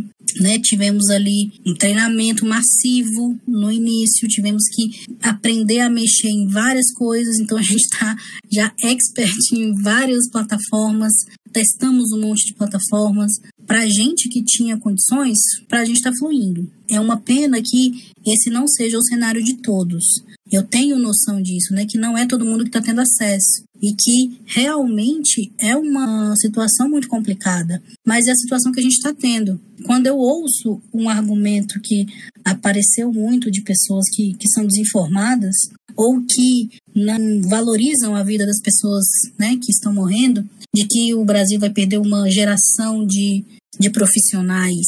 né? 0.40 0.58
Tivemos 0.60 1.10
ali 1.10 1.52
um 1.66 1.74
treinamento 1.74 2.46
massivo 2.46 3.38
no 3.46 3.70
início, 3.70 4.28
tivemos 4.28 4.62
que 4.72 5.16
aprender 5.20 5.80
a 5.80 5.90
mexer 5.90 6.28
em 6.28 6.46
várias 6.46 6.92
coisas, 6.92 7.38
então 7.38 7.58
a 7.58 7.62
gente 7.62 7.82
está 7.82 8.16
já 8.50 8.72
expert 8.82 9.52
em 9.52 9.74
várias 9.82 10.30
plataformas, 10.30 11.12
testamos 11.52 12.12
um 12.12 12.20
monte 12.20 12.46
de 12.46 12.54
plataformas, 12.54 13.32
para 13.66 13.80
a 13.80 13.88
gente 13.88 14.28
que 14.28 14.42
tinha 14.42 14.78
condições, 14.78 15.38
para 15.68 15.80
a 15.80 15.84
gente 15.84 15.96
está 15.96 16.12
fluindo. 16.18 16.70
É 16.90 17.00
uma 17.00 17.18
pena 17.18 17.60
que 17.62 18.12
esse 18.26 18.50
não 18.50 18.66
seja 18.68 18.98
o 18.98 19.04
cenário 19.04 19.42
de 19.42 19.56
todos. 19.62 20.04
Eu 20.52 20.62
tenho 20.62 20.98
noção 20.98 21.40
disso, 21.40 21.72
né? 21.72 21.86
Que 21.86 21.96
não 21.96 22.16
é 22.16 22.26
todo 22.26 22.44
mundo 22.44 22.62
que 22.62 22.68
está 22.68 22.82
tendo 22.82 23.00
acesso 23.00 23.64
e 23.80 23.94
que 23.98 24.38
realmente 24.44 25.50
é 25.58 25.74
uma 25.74 26.36
situação 26.36 26.90
muito 26.90 27.08
complicada, 27.08 27.82
mas 28.06 28.26
é 28.26 28.32
a 28.32 28.36
situação 28.36 28.70
que 28.70 28.78
a 28.78 28.82
gente 28.82 28.96
está 28.96 29.14
tendo. 29.14 29.58
Quando 29.86 30.06
eu 30.06 30.16
ouço 30.16 30.80
um 30.92 31.08
argumento 31.08 31.80
que 31.80 32.04
apareceu 32.44 33.10
muito 33.10 33.50
de 33.50 33.62
pessoas 33.62 34.04
que, 34.12 34.34
que 34.34 34.48
são 34.50 34.66
desinformadas 34.66 35.56
ou 35.96 36.22
que 36.22 36.68
não 36.94 37.40
valorizam 37.48 38.14
a 38.14 38.22
vida 38.22 38.46
das 38.46 38.60
pessoas 38.60 39.04
né, 39.38 39.56
que 39.56 39.72
estão 39.72 39.92
morrendo, 39.92 40.46
de 40.74 40.86
que 40.86 41.14
o 41.14 41.24
Brasil 41.24 41.58
vai 41.58 41.70
perder 41.70 41.98
uma 41.98 42.30
geração 42.30 43.06
de, 43.06 43.42
de 43.80 43.90
profissionais. 43.90 44.86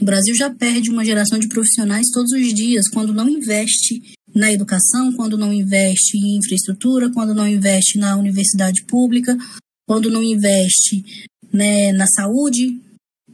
O 0.00 0.04
Brasil 0.04 0.34
já 0.34 0.50
perde 0.50 0.90
uma 0.90 1.04
geração 1.04 1.38
de 1.38 1.48
profissionais 1.48 2.06
todos 2.12 2.30
os 2.32 2.54
dias 2.54 2.88
quando 2.88 3.14
não 3.14 3.28
investe 3.28 4.02
na 4.38 4.52
educação, 4.52 5.12
quando 5.12 5.36
não 5.36 5.52
investe 5.52 6.16
em 6.16 6.36
infraestrutura, 6.36 7.10
quando 7.10 7.34
não 7.34 7.46
investe 7.46 7.98
na 7.98 8.16
universidade 8.16 8.84
pública, 8.84 9.36
quando 9.84 10.08
não 10.08 10.22
investe 10.22 11.04
né, 11.52 11.90
na 11.92 12.06
saúde. 12.06 12.80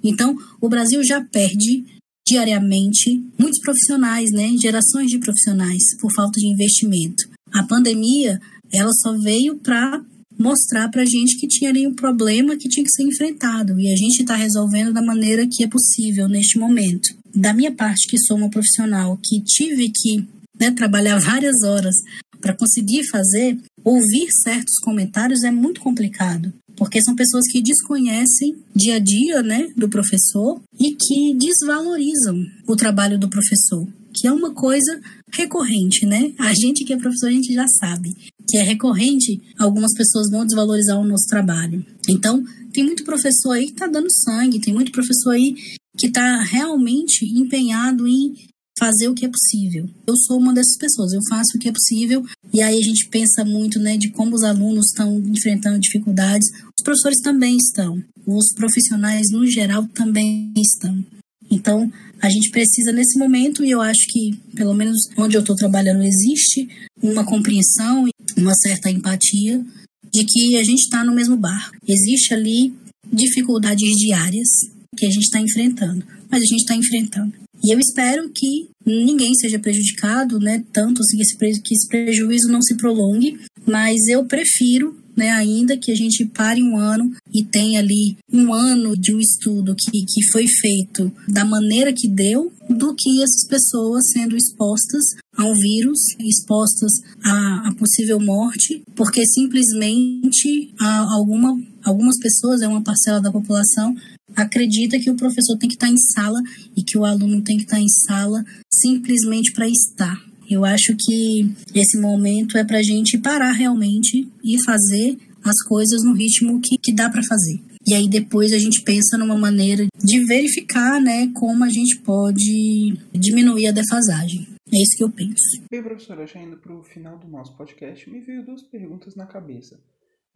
Então, 0.03 0.35
o 0.63 0.69
Brasil 0.69 1.05
já 1.05 1.23
perde 1.23 1.85
diariamente 2.27 3.23
muitos 3.39 3.61
profissionais, 3.61 4.31
né, 4.33 4.57
gerações 4.59 5.11
de 5.11 5.19
profissionais 5.19 5.83
por 6.01 6.11
falta 6.15 6.41
de 6.41 6.47
investimento. 6.47 7.29
A 7.53 7.63
pandemia, 7.65 8.41
ela 8.73 8.93
só 9.03 9.13
veio 9.19 9.57
para 9.59 10.03
mostrar 10.39 10.89
para 10.89 11.03
a 11.03 11.07
gente 11.07 11.39
que 11.39 11.47
tinha 11.47 11.69
ali 11.69 11.87
um 11.87 11.95
problema 11.95 12.57
que 12.57 12.69
tinha 12.69 12.83
que 12.83 12.91
ser 12.91 13.05
enfrentado 13.05 13.79
e 13.79 13.93
a 13.93 13.97
gente 13.97 14.21
está 14.21 14.35
resolvendo 14.35 14.93
da 14.93 15.03
maneira 15.03 15.47
que 15.47 15.63
é 15.63 15.69
possível 15.69 16.29
neste 16.29 16.59
momento. 16.59 17.15
Da 17.35 17.53
minha 17.53 17.73
parte, 17.73 18.09
que 18.09 18.19
sou 18.19 18.39
uma 18.39 18.51
profissional 18.51 19.19
que 19.23 19.41
tive 19.43 19.91
que 19.91 20.27
né, 20.59 20.71
trabalhar 20.71 21.19
várias 21.19 21.63
horas 21.63 21.95
para 22.41 22.55
conseguir 22.55 23.09
fazer, 23.11 23.59
ouvir 23.83 24.29
certos 24.43 24.79
comentários 24.83 25.43
é 25.45 25.51
muito 25.51 25.81
complicado, 25.81 26.53
porque 26.77 27.03
são 27.03 27.15
pessoas 27.15 27.45
que 27.51 27.63
desconhecem 27.63 28.57
dia 28.75 28.97
a 28.97 28.99
dia 28.99 29.43
né, 29.43 29.69
do 29.77 29.89
professor 29.89 30.61
e 30.79 30.95
que 30.95 31.35
desvalorizam 31.35 32.37
o 32.67 32.77
trabalho 32.77 33.19
do 33.19 33.31
professor, 33.31 33.87
que 34.13 34.27
é 34.27 34.33
uma 34.33 34.53
coisa 34.53 35.01
recorrente, 35.33 36.07
né? 36.07 36.33
A 36.39 36.53
gente 36.53 36.85
que 36.85 36.93
é 36.93 36.97
professor, 36.97 37.29
a 37.29 37.33
gente 37.33 37.53
já 37.53 37.67
sabe 37.67 38.15
que 38.49 38.59
é 38.59 38.63
recorrente, 38.63 39.41
algumas 39.59 39.95
pessoas 39.95 40.31
vão 40.31 40.45
desvalorizar 40.45 41.01
o 41.01 41.07
nosso 41.07 41.27
trabalho. 41.27 41.85
Então, 42.09 42.45
tem 42.73 42.85
muito 42.85 43.05
professor 43.05 43.53
aí 43.53 43.67
que 43.67 43.73
está 43.73 43.87
dando 43.87 44.13
sangue, 44.13 44.61
tem 44.61 44.75
muito 44.75 44.93
professor 44.93 45.31
aí 45.31 45.55
que 45.97 46.09
está 46.09 46.43
realmente 46.43 47.25
empenhado 47.25 48.07
em 48.07 48.35
fazer 48.79 49.09
o 49.09 49.15
que 49.15 49.25
é 49.25 49.29
possível. 49.29 49.89
Eu 50.07 50.17
sou 50.17 50.39
uma 50.39 50.53
dessas 50.53 50.77
pessoas, 50.77 51.13
eu 51.13 51.21
faço 51.29 51.57
o 51.57 51.61
que 51.61 51.69
é 51.69 51.73
possível 51.73 52.25
e 52.53 52.61
aí 52.61 52.79
a 52.79 52.83
gente 52.83 53.09
pensa 53.09 53.45
muito, 53.45 53.79
né, 53.79 53.97
de 53.97 54.11
como 54.11 54.35
os 54.35 54.43
alunos 54.43 54.87
estão 54.87 55.19
enfrentando 55.19 55.79
dificuldades. 55.79 56.49
Os 56.77 56.83
professores 56.83 57.21
também 57.21 57.57
estão, 57.57 58.03
os 58.27 58.53
profissionais 58.55 59.31
no 59.31 59.47
geral 59.47 59.87
também 59.89 60.53
estão. 60.57 61.05
Então, 61.51 61.91
a 62.21 62.29
gente 62.29 62.51
precisa 62.51 62.91
nesse 62.91 63.19
momento 63.19 63.65
e 63.65 63.71
eu 63.71 63.81
acho 63.81 64.07
que, 64.09 64.35
pelo 64.55 64.75
menos 64.75 64.97
onde 65.17 65.37
eu 65.37 65.41
estou 65.41 65.55
trabalhando, 65.55 66.03
existe 66.03 66.69
uma 67.03 67.25
compreensão 67.25 68.09
e 68.09 68.13
uma 68.37 68.55
certa 68.55 68.91
empatia 68.91 69.65
de 70.13 70.25
que 70.25 70.57
a 70.57 70.65
gente 70.65 70.81
está 70.81 71.05
no 71.05 71.15
mesmo 71.15 71.37
barco. 71.37 71.77
Existe 71.87 72.33
ali 72.33 72.73
dificuldades 73.13 73.97
diárias 73.97 74.49
que 74.97 75.07
a 75.07 75.11
gente 75.11 75.25
está 75.25 75.41
enfrentando, 75.41 76.05
mas 76.31 76.43
a 76.43 76.47
gente 76.47 76.61
está 76.61 76.75
enfrentando. 76.75 77.44
E 77.65 77.73
eu 77.73 77.81
espero 77.81 78.29
que 78.29 78.69
ninguém 78.85 79.35
seja 79.35 79.59
prejudicado, 79.59 80.39
né? 80.39 80.63
Tanto 80.71 81.01
assim, 81.01 81.17
que 81.63 81.75
esse, 81.75 81.89
prejuízo 81.89 82.49
não 82.49 82.61
se 82.61 82.77
prolongue, 82.77 83.39
mas 83.67 84.07
eu 84.07 84.27
prefiro 84.27 84.95
né, 85.17 85.31
ainda 85.31 85.77
que 85.77 85.93
a 85.93 85.95
gente 85.95 86.27
pare 86.27 86.63
um 86.63 86.77
ano 86.77 87.11
e 87.33 87.45
tenha 87.45 87.79
ali 87.79 88.17
um 88.33 88.53
ano 88.53 88.97
de 88.97 89.15
um 89.15 89.21
estudo 89.21 89.75
que, 89.77 89.91
que 89.91 90.31
foi 90.33 90.45
feito 90.47 91.11
da 91.29 91.45
maneira 91.45 91.93
que 91.93 92.09
deu, 92.09 92.53
do 92.69 92.95
que 92.95 93.23
essas 93.23 93.47
pessoas 93.49 94.11
sendo 94.11 94.37
expostas 94.37 95.05
a 95.37 95.45
um 95.45 95.55
vírus, 95.55 95.99
expostas 96.19 96.93
a, 97.25 97.69
a 97.69 97.75
possível 97.77 98.21
morte, 98.21 98.83
porque 98.97 99.25
simplesmente 99.27 100.75
alguma, 100.81 101.57
algumas 101.85 102.19
pessoas, 102.19 102.61
é 102.61 102.69
uma 102.69 102.83
parcela 102.83 103.21
da 103.21 103.31
população, 103.31 103.95
acredita 104.37 104.99
que 104.99 105.11
o 105.11 105.17
professor 105.17 105.57
tem 105.57 105.69
que 105.69 105.77
estar 105.77 105.89
em 105.89 105.97
sala 105.97 106.41
e 106.77 106.83
que 106.83 106.99
o 106.99 107.05
aluno 107.05 107.43
tem 107.43 107.57
que 107.57 107.65
estar 107.65 107.81
em 107.81 107.89
sala 107.89 108.45
simplesmente 108.73 109.53
para 109.53 109.69
estar. 109.69 110.23
Eu 110.51 110.65
acho 110.65 110.95
que 110.99 111.51
esse 111.75 111.99
momento 111.99 112.59
é 112.59 112.65
para 112.65 112.79
a 112.79 112.83
gente 112.83 113.19
parar 113.19 113.53
realmente 113.53 114.29
e 114.43 114.63
fazer 114.63 115.17
as 115.43 115.63
coisas 115.63 116.03
no 116.03 116.15
ritmo 116.15 116.61
que, 116.61 116.77
que 116.79 116.93
dá 116.93 117.09
para 117.09 117.23
fazer. 117.23 117.61
E 117.87 117.95
aí 117.95 118.09
depois 118.09 118.53
a 118.53 118.59
gente 118.59 118.83
pensa 118.83 119.19
numa 119.19 119.37
maneira 119.37 119.87
de 120.03 120.25
verificar, 120.25 121.01
né, 121.01 121.31
como 121.35 121.65
a 121.65 121.69
gente 121.69 121.99
pode 121.99 122.97
diminuir 123.13 123.67
a 123.67 123.73
defasagem. 123.73 124.47
É 124.73 124.77
isso 124.77 124.97
que 124.97 125.05
eu 125.05 125.11
penso. 125.11 125.63
Bem, 125.71 125.83
professora, 125.83 126.27
já 126.27 126.41
indo 126.41 126.57
para 126.57 126.75
o 126.75 126.83
final 126.83 127.19
do 127.19 127.29
nosso 127.29 127.55
podcast, 127.57 128.09
me 128.09 128.21
veio 128.21 128.45
duas 128.45 128.63
perguntas 128.63 129.15
na 129.15 129.27
cabeça. 129.27 129.79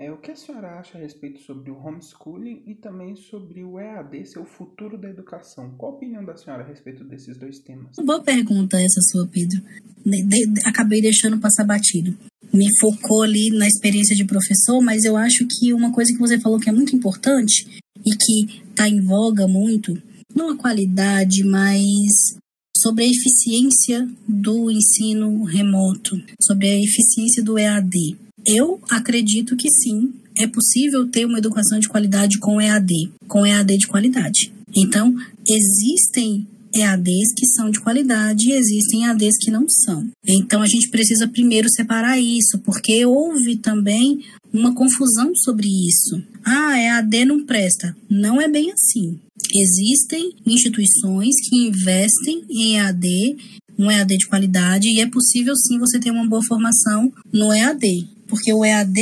É, 0.00 0.12
o 0.12 0.16
que 0.16 0.30
a 0.30 0.36
senhora 0.36 0.78
acha 0.78 0.96
a 0.96 1.00
respeito 1.00 1.40
sobre 1.40 1.72
o 1.72 1.76
homeschooling 1.76 2.62
e 2.68 2.74
também 2.76 3.16
sobre 3.16 3.64
o 3.64 3.80
EAD, 3.80 4.26
seu 4.26 4.44
futuro 4.44 4.96
da 4.96 5.10
educação? 5.10 5.74
Qual 5.76 5.90
a 5.90 5.94
opinião 5.96 6.24
da 6.24 6.36
senhora 6.36 6.62
a 6.62 6.66
respeito 6.66 7.02
desses 7.02 7.36
dois 7.36 7.58
temas? 7.58 7.96
Boa 7.96 8.22
pergunta 8.22 8.80
essa 8.80 9.00
sua, 9.10 9.26
Pedro. 9.26 9.60
De, 10.06 10.24
de, 10.24 10.60
acabei 10.64 11.02
deixando 11.02 11.40
passar 11.40 11.64
batido. 11.64 12.16
Me 12.54 12.66
focou 12.78 13.22
ali 13.22 13.50
na 13.50 13.66
experiência 13.66 14.14
de 14.14 14.24
professor, 14.24 14.80
mas 14.80 15.04
eu 15.04 15.16
acho 15.16 15.44
que 15.50 15.74
uma 15.74 15.92
coisa 15.92 16.12
que 16.12 16.20
você 16.20 16.38
falou 16.38 16.60
que 16.60 16.68
é 16.68 16.72
muito 16.72 16.94
importante 16.94 17.66
e 18.06 18.16
que 18.16 18.62
está 18.70 18.88
em 18.88 19.00
voga 19.00 19.48
muito, 19.48 20.00
não 20.32 20.50
a 20.50 20.56
qualidade, 20.56 21.42
mas 21.42 22.38
sobre 22.76 23.02
a 23.02 23.08
eficiência 23.08 24.08
do 24.28 24.70
ensino 24.70 25.42
remoto, 25.42 26.22
sobre 26.40 26.68
a 26.68 26.80
eficiência 26.80 27.42
do 27.42 27.58
EAD. 27.58 28.27
Eu 28.46 28.80
acredito 28.88 29.56
que 29.56 29.70
sim, 29.70 30.12
é 30.38 30.46
possível 30.46 31.06
ter 31.08 31.26
uma 31.26 31.38
educação 31.38 31.78
de 31.78 31.88
qualidade 31.88 32.38
com 32.38 32.60
EAD, 32.60 33.12
com 33.26 33.44
EAD 33.44 33.76
de 33.76 33.86
qualidade. 33.86 34.52
Então, 34.74 35.14
existem 35.46 36.46
EADs 36.74 37.32
que 37.36 37.46
são 37.46 37.70
de 37.70 37.80
qualidade 37.80 38.48
e 38.48 38.52
existem 38.52 39.04
EADs 39.04 39.36
que 39.38 39.50
não 39.50 39.68
são. 39.68 40.08
Então, 40.26 40.62
a 40.62 40.66
gente 40.66 40.88
precisa 40.88 41.26
primeiro 41.26 41.68
separar 41.68 42.18
isso, 42.20 42.58
porque 42.58 43.04
houve 43.04 43.56
também 43.56 44.20
uma 44.52 44.74
confusão 44.74 45.34
sobre 45.34 45.66
isso. 45.66 46.22
Ah, 46.44 46.78
EAD 46.78 47.24
não 47.24 47.44
presta. 47.44 47.96
Não 48.08 48.40
é 48.40 48.48
bem 48.48 48.72
assim. 48.72 49.18
Existem 49.52 50.32
instituições 50.46 51.34
que 51.48 51.56
investem 51.56 52.44
em 52.48 52.76
EAD, 52.76 53.36
um 53.78 53.90
EAD 53.90 54.18
de 54.18 54.26
qualidade, 54.26 54.88
e 54.88 55.00
é 55.00 55.06
possível 55.06 55.54
sim 55.56 55.78
você 55.78 55.98
ter 55.98 56.10
uma 56.10 56.28
boa 56.28 56.42
formação 56.46 57.12
no 57.32 57.52
EAD 57.52 58.17
porque 58.28 58.52
o 58.52 58.64
EAD 58.64 59.00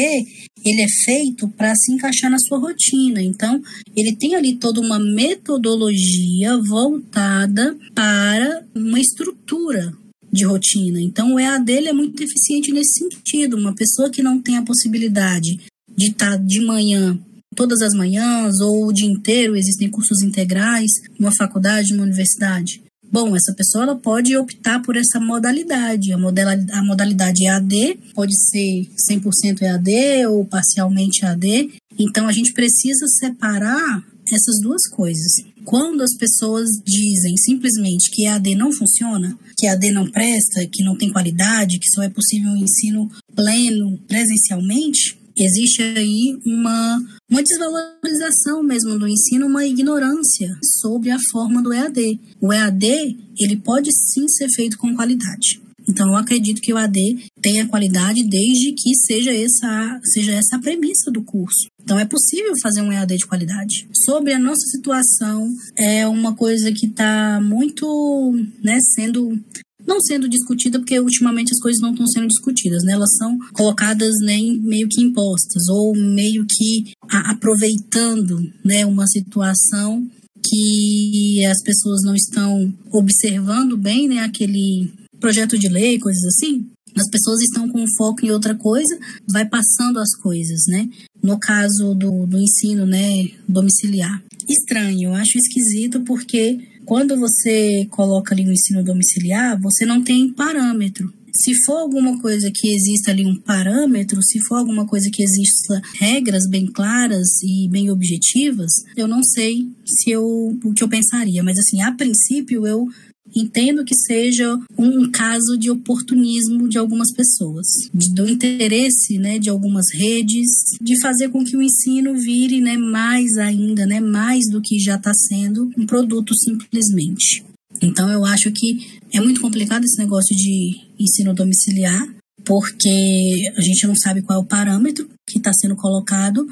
ele 0.64 0.82
é 0.82 0.86
feito 1.04 1.48
para 1.48 1.74
se 1.74 1.92
encaixar 1.92 2.30
na 2.30 2.38
sua 2.38 2.58
rotina. 2.58 3.22
Então, 3.22 3.60
ele 3.96 4.16
tem 4.16 4.34
ali 4.34 4.56
toda 4.56 4.80
uma 4.80 4.98
metodologia 4.98 6.56
voltada 6.58 7.76
para 7.94 8.64
uma 8.74 8.98
estrutura 8.98 9.92
de 10.32 10.44
rotina. 10.44 11.00
Então, 11.00 11.34
o 11.34 11.40
EAD 11.40 11.70
ele 11.70 11.88
é 11.88 11.92
muito 11.92 12.22
eficiente 12.22 12.72
nesse 12.72 12.98
sentido. 12.98 13.56
Uma 13.56 13.74
pessoa 13.74 14.10
que 14.10 14.22
não 14.22 14.40
tem 14.40 14.56
a 14.56 14.62
possibilidade 14.62 15.60
de 15.96 16.06
estar 16.06 16.32
tá 16.32 16.36
de 16.36 16.60
manhã 16.64 17.18
todas 17.56 17.80
as 17.80 17.94
manhãs 17.94 18.60
ou 18.60 18.86
o 18.86 18.92
dia 18.92 19.08
inteiro, 19.08 19.56
existem 19.56 19.90
cursos 19.90 20.22
integrais 20.22 20.90
numa 21.18 21.34
faculdade, 21.34 21.92
numa 21.92 22.04
universidade. 22.04 22.82
Bom, 23.10 23.36
essa 23.36 23.54
pessoa 23.54 23.84
ela 23.84 23.96
pode 23.96 24.36
optar 24.36 24.82
por 24.82 24.96
essa 24.96 25.20
modalidade. 25.20 26.12
A, 26.12 26.18
modalidade, 26.18 26.72
a 26.72 26.82
modalidade 26.82 27.44
EAD 27.46 27.98
pode 28.14 28.34
ser 28.48 28.88
100% 29.10 29.62
EAD 29.62 30.26
ou 30.26 30.44
parcialmente 30.44 31.24
EAD. 31.24 31.74
Então, 31.98 32.26
a 32.28 32.32
gente 32.32 32.52
precisa 32.52 33.06
separar 33.08 34.04
essas 34.34 34.60
duas 34.60 34.82
coisas. 34.88 35.32
Quando 35.64 36.02
as 36.02 36.14
pessoas 36.16 36.68
dizem 36.84 37.36
simplesmente 37.36 38.10
que 38.10 38.26
EAD 38.26 38.54
não 38.54 38.72
funciona, 38.72 39.36
que 39.56 39.66
EAD 39.66 39.90
não 39.92 40.10
presta, 40.10 40.66
que 40.70 40.84
não 40.84 40.96
tem 40.96 41.12
qualidade, 41.12 41.78
que 41.78 41.90
só 41.90 42.02
é 42.02 42.08
possível 42.08 42.50
um 42.50 42.56
ensino 42.56 43.08
pleno 43.34 43.98
presencialmente, 44.06 45.15
existe 45.36 45.82
aí 45.82 46.38
uma, 46.44 46.98
uma 47.30 47.42
desvalorização 47.42 48.62
mesmo 48.62 48.98
do 48.98 49.06
ensino, 49.06 49.46
uma 49.46 49.66
ignorância 49.66 50.56
sobre 50.80 51.10
a 51.10 51.18
forma 51.30 51.62
do 51.62 51.72
EAD. 51.72 52.20
O 52.40 52.52
EAD, 52.52 53.16
ele 53.38 53.56
pode 53.56 53.90
sim 53.92 54.26
ser 54.28 54.48
feito 54.48 54.78
com 54.78 54.94
qualidade. 54.94 55.60
Então, 55.88 56.08
eu 56.08 56.16
acredito 56.16 56.60
que 56.60 56.72
o 56.72 56.76
AD 56.76 57.30
tenha 57.40 57.68
qualidade 57.68 58.24
desde 58.24 58.72
que 58.72 58.92
seja 59.06 59.32
essa, 59.32 60.00
seja 60.12 60.32
essa 60.32 60.56
a 60.56 60.58
premissa 60.58 61.10
do 61.12 61.22
curso. 61.22 61.68
Então 61.80 61.98
é 61.98 62.04
possível 62.04 62.52
fazer 62.60 62.82
um 62.82 62.90
EAD 62.90 63.16
de 63.16 63.26
qualidade. 63.26 63.88
Sobre 64.04 64.32
a 64.32 64.38
nossa 64.38 64.66
situação, 64.66 65.48
é 65.76 66.06
uma 66.08 66.34
coisa 66.34 66.72
que 66.72 66.86
está 66.86 67.40
muito 67.40 68.34
né, 68.60 68.80
sendo 68.94 69.38
não 69.86 70.00
sendo 70.00 70.28
discutida, 70.28 70.78
porque 70.78 70.98
ultimamente 70.98 71.52
as 71.52 71.60
coisas 71.60 71.80
não 71.80 71.92
estão 71.92 72.06
sendo 72.06 72.26
discutidas, 72.26 72.82
né? 72.82 72.92
Elas 72.92 73.14
são 73.16 73.38
colocadas 73.52 74.12
né, 74.22 74.36
meio 74.60 74.88
que 74.88 75.02
impostas, 75.02 75.68
ou 75.68 75.94
meio 75.94 76.44
que 76.48 76.92
aproveitando 77.08 78.40
né, 78.64 78.84
uma 78.84 79.06
situação 79.06 80.06
que 80.44 81.44
as 81.46 81.62
pessoas 81.62 82.02
não 82.02 82.14
estão 82.14 82.72
observando 82.92 83.76
bem, 83.76 84.08
né? 84.08 84.18
Aquele 84.18 84.92
projeto 85.20 85.58
de 85.58 85.68
lei, 85.68 85.98
coisas 85.98 86.24
assim. 86.24 86.66
As 86.96 87.10
pessoas 87.10 87.42
estão 87.42 87.68
com 87.68 87.84
foco 87.96 88.24
em 88.24 88.30
outra 88.30 88.54
coisa, 88.54 88.98
vai 89.30 89.46
passando 89.46 89.98
as 89.98 90.14
coisas, 90.16 90.62
né? 90.66 90.88
No 91.22 91.38
caso 91.38 91.94
do, 91.94 92.26
do 92.26 92.38
ensino, 92.38 92.86
né, 92.86 93.28
domiciliar. 93.46 94.22
Estranho, 94.48 95.10
eu 95.10 95.14
acho 95.14 95.36
esquisito 95.36 96.00
porque 96.02 96.58
quando 96.86 97.18
você 97.18 97.86
coloca 97.90 98.32
ali 98.32 98.46
o 98.46 98.52
ensino 98.52 98.82
domiciliar, 98.82 99.60
você 99.60 99.84
não 99.84 100.02
tem 100.02 100.32
parâmetro. 100.32 101.12
Se 101.34 101.52
for 101.64 101.78
alguma 101.78 102.18
coisa 102.18 102.50
que 102.50 102.72
exista 102.74 103.10
ali 103.10 103.26
um 103.26 103.36
parâmetro, 103.36 104.22
se 104.22 104.38
for 104.40 104.56
alguma 104.56 104.86
coisa 104.86 105.10
que 105.12 105.22
exista 105.22 105.82
regras 105.98 106.48
bem 106.48 106.64
claras 106.66 107.42
e 107.42 107.68
bem 107.68 107.90
objetivas, 107.90 108.72
eu 108.96 109.06
não 109.06 109.22
sei 109.22 109.68
se 109.84 110.10
eu 110.10 110.24
o 110.24 110.72
que 110.72 110.82
eu 110.82 110.88
pensaria, 110.88 111.42
mas 111.42 111.58
assim, 111.58 111.82
a 111.82 111.92
princípio 111.92 112.66
eu 112.66 112.86
entendo 113.34 113.84
que 113.84 113.94
seja 113.94 114.58
um 114.78 115.10
caso 115.10 115.56
de 115.58 115.70
oportunismo 115.70 116.68
de 116.68 116.78
algumas 116.78 117.12
pessoas, 117.12 117.66
do 117.92 118.28
interesse, 118.28 119.18
né, 119.18 119.38
de 119.38 119.50
algumas 119.50 119.86
redes, 119.92 120.46
de 120.80 121.00
fazer 121.00 121.28
com 121.28 121.44
que 121.44 121.56
o 121.56 121.62
ensino 121.62 122.14
vire, 122.14 122.60
né, 122.60 122.76
mais 122.76 123.36
ainda, 123.36 123.86
né, 123.86 124.00
mais 124.00 124.48
do 124.50 124.60
que 124.60 124.78
já 124.78 124.96
está 124.96 125.12
sendo 125.14 125.70
um 125.76 125.86
produto 125.86 126.34
simplesmente. 126.34 127.44
Então 127.82 128.10
eu 128.10 128.24
acho 128.24 128.50
que 128.52 129.00
é 129.12 129.20
muito 129.20 129.40
complicado 129.40 129.84
esse 129.84 129.98
negócio 129.98 130.34
de 130.34 130.80
ensino 130.98 131.34
domiciliar, 131.34 132.08
porque 132.44 133.52
a 133.56 133.60
gente 133.60 133.86
não 133.86 133.96
sabe 133.96 134.22
qual 134.22 134.38
é 134.38 134.42
o 134.42 134.46
parâmetro 134.46 135.08
que 135.28 135.38
está 135.38 135.52
sendo 135.52 135.76
colocado, 135.76 136.46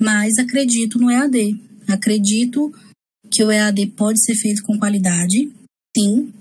mas 0.00 0.38
acredito 0.38 0.98
no 0.98 1.10
EAD. 1.10 1.58
Acredito 1.88 2.72
que 3.30 3.42
o 3.42 3.50
EAD 3.50 3.86
pode 3.88 4.22
ser 4.22 4.34
feito 4.34 4.62
com 4.62 4.78
qualidade, 4.78 5.50
sim, 5.98 6.32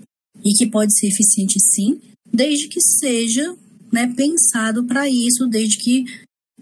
e 0.45 0.53
que 0.53 0.69
pode 0.69 0.97
ser 0.97 1.07
eficiente 1.07 1.59
sim, 1.59 1.99
desde 2.31 2.67
que 2.67 2.79
seja 2.79 3.55
né, 3.91 4.13
pensado 4.15 4.85
para 4.85 5.09
isso, 5.09 5.47
desde 5.47 5.77
que 5.77 6.05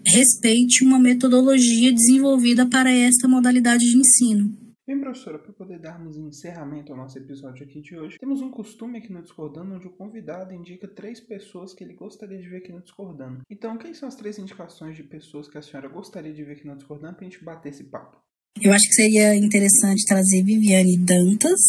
respeite 0.06 0.84
uma 0.84 0.98
metodologia 0.98 1.92
desenvolvida 1.92 2.66
para 2.66 2.90
esta 2.90 3.28
modalidade 3.28 3.84
de 3.84 3.98
ensino. 3.98 4.56
Bem, 4.86 5.00
professora, 5.00 5.36
para 5.36 5.52
poder 5.52 5.80
darmos 5.80 6.16
encerramento 6.16 6.92
ao 6.92 6.98
nosso 6.98 7.18
episódio 7.18 7.64
aqui 7.64 7.80
de 7.80 7.96
hoje, 7.96 8.18
temos 8.20 8.40
um 8.40 8.48
costume 8.52 8.98
aqui 8.98 9.12
no 9.12 9.20
Discordando 9.20 9.74
onde 9.74 9.88
o 9.88 9.90
convidado 9.90 10.54
indica 10.54 10.86
três 10.86 11.18
pessoas 11.18 11.74
que 11.74 11.82
ele 11.82 11.94
gostaria 11.94 12.38
de 12.38 12.48
ver 12.48 12.58
aqui 12.58 12.70
no 12.70 12.80
Discordando. 12.80 13.40
Então, 13.50 13.76
quem 13.76 13.92
são 13.92 14.08
as 14.08 14.14
três 14.14 14.38
indicações 14.38 14.94
de 14.94 15.02
pessoas 15.02 15.48
que 15.48 15.58
a 15.58 15.62
senhora 15.62 15.88
gostaria 15.88 16.32
de 16.32 16.44
ver 16.44 16.52
aqui 16.52 16.68
no 16.68 16.76
Discordando 16.76 17.16
para 17.16 17.26
a 17.26 17.28
gente 17.28 17.44
bater 17.44 17.70
esse 17.70 17.82
papo? 17.82 18.16
Eu 18.62 18.72
acho 18.72 18.86
que 18.86 18.94
seria 18.94 19.34
interessante 19.34 20.06
trazer 20.06 20.44
Viviane 20.44 20.96
Dantas, 20.98 21.60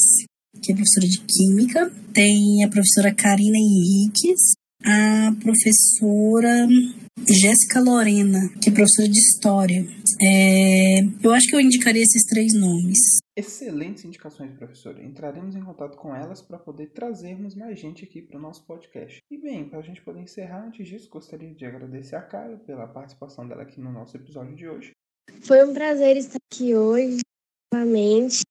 que 0.62 0.72
é 0.72 0.76
professora 0.76 1.08
de 1.08 1.20
Química, 1.22 1.91
tem 2.14 2.64
a 2.64 2.70
professora 2.70 3.14
Karina 3.14 3.58
Henriques, 3.58 4.53
a 4.84 5.34
professora 5.41 6.68
Jéssica 7.26 7.80
Lorena, 7.82 8.49
que 8.62 8.70
é 8.70 8.74
professora 8.74 9.10
de 9.10 9.20
História. 9.20 9.86
É, 10.22 10.99
eu 11.24 11.32
acho 11.32 11.47
que 11.47 11.55
eu 11.55 11.60
indicaria 11.60 12.01
esses 12.01 12.24
três 12.26 12.53
nomes. 12.53 13.20
Excelentes 13.36 14.05
indicações, 14.05 14.51
professora. 14.53 15.03
Entraremos 15.03 15.55
em 15.55 15.62
contato 15.62 15.97
com 15.97 16.16
elas 16.16 16.41
para 16.41 16.58
poder 16.58 16.88
trazermos 16.88 17.55
mais 17.55 17.80
gente 17.80 18.03
aqui 18.03 18.22
para 18.22 18.38
o 18.38 18.41
nosso 18.41 18.66
podcast. 18.66 19.20
E 19.30 19.38
bem, 19.38 19.68
para 19.70 19.80
a 19.80 19.84
gente 19.84 20.01
poder 20.01 20.22
encerrar, 20.22 20.66
antes 20.66 20.88
disso, 20.88 21.10
gostaria 21.10 21.53
de 21.53 21.66
agradecer 21.66 22.16
a 22.16 22.22
Carla 22.22 22.58
pela 22.58 22.88
participação 22.88 23.47
dela 23.47 23.64
aqui 23.64 23.80
no 23.80 23.91
nosso 23.91 24.16
episódio 24.18 24.55
de 24.55 24.68
hoje. 24.68 24.91
Foi 25.41 25.64
um 25.64 25.74
prazer 25.74 26.18
estar 26.18 26.38
aqui 26.51 26.74
hoje, 26.74 27.20
novamente. 27.74 28.41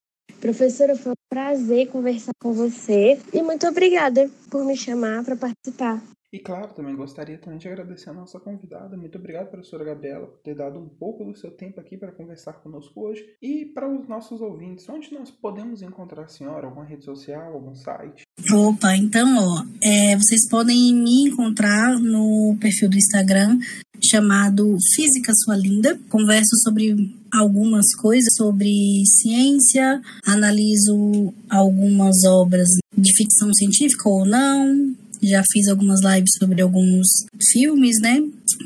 Professora, 0.40 0.96
foi 0.96 1.12
um 1.12 1.28
prazer 1.28 1.88
conversar 1.88 2.32
com 2.40 2.52
você 2.52 3.18
e 3.32 3.42
muito 3.42 3.66
obrigada 3.66 4.30
por 4.50 4.64
me 4.64 4.76
chamar 4.76 5.24
para 5.24 5.36
participar. 5.36 6.02
E 6.36 6.38
claro, 6.38 6.74
também 6.74 6.94
gostaria 6.94 7.38
também 7.38 7.58
de 7.58 7.66
agradecer 7.66 8.10
a 8.10 8.12
nossa 8.12 8.38
convidada. 8.38 8.94
Muito 8.94 9.16
obrigado, 9.16 9.48
professora 9.48 9.86
Gabriela, 9.86 10.26
por 10.26 10.38
ter 10.42 10.54
dado 10.54 10.78
um 10.78 10.86
pouco 10.86 11.24
do 11.24 11.34
seu 11.34 11.50
tempo 11.50 11.80
aqui 11.80 11.96
para 11.96 12.12
conversar 12.12 12.52
conosco 12.62 13.08
hoje. 13.08 13.24
E 13.40 13.64
para 13.64 13.88
os 13.88 14.06
nossos 14.06 14.42
ouvintes, 14.42 14.86
onde 14.86 15.14
nós 15.14 15.30
podemos 15.30 15.80
encontrar 15.80 16.24
a 16.24 16.28
senhora? 16.28 16.66
Alguma 16.66 16.84
rede 16.84 17.06
social, 17.06 17.54
algum 17.54 17.74
site? 17.74 18.24
Opa, 18.52 18.94
então, 18.98 19.26
ó, 19.38 19.64
é, 19.82 20.14
vocês 20.14 20.46
podem 20.50 20.94
me 20.94 21.30
encontrar 21.30 21.98
no 21.98 22.54
perfil 22.60 22.90
do 22.90 22.98
Instagram 22.98 23.58
chamado 23.98 24.76
Física 24.94 25.32
Sua 25.42 25.56
Linda. 25.56 25.98
Converso 26.10 26.54
sobre 26.62 26.94
algumas 27.32 27.94
coisas 27.94 28.34
sobre 28.36 29.02
ciência, 29.06 30.02
analiso 30.26 31.32
algumas 31.48 32.24
obras 32.24 32.68
de 32.94 33.16
ficção 33.16 33.50
científica 33.54 34.06
ou 34.06 34.26
não. 34.26 34.94
Já 35.22 35.42
fiz 35.52 35.68
algumas 35.68 36.00
lives 36.02 36.32
sobre 36.38 36.62
alguns 36.62 37.06
filmes, 37.52 37.96
né? 38.00 38.20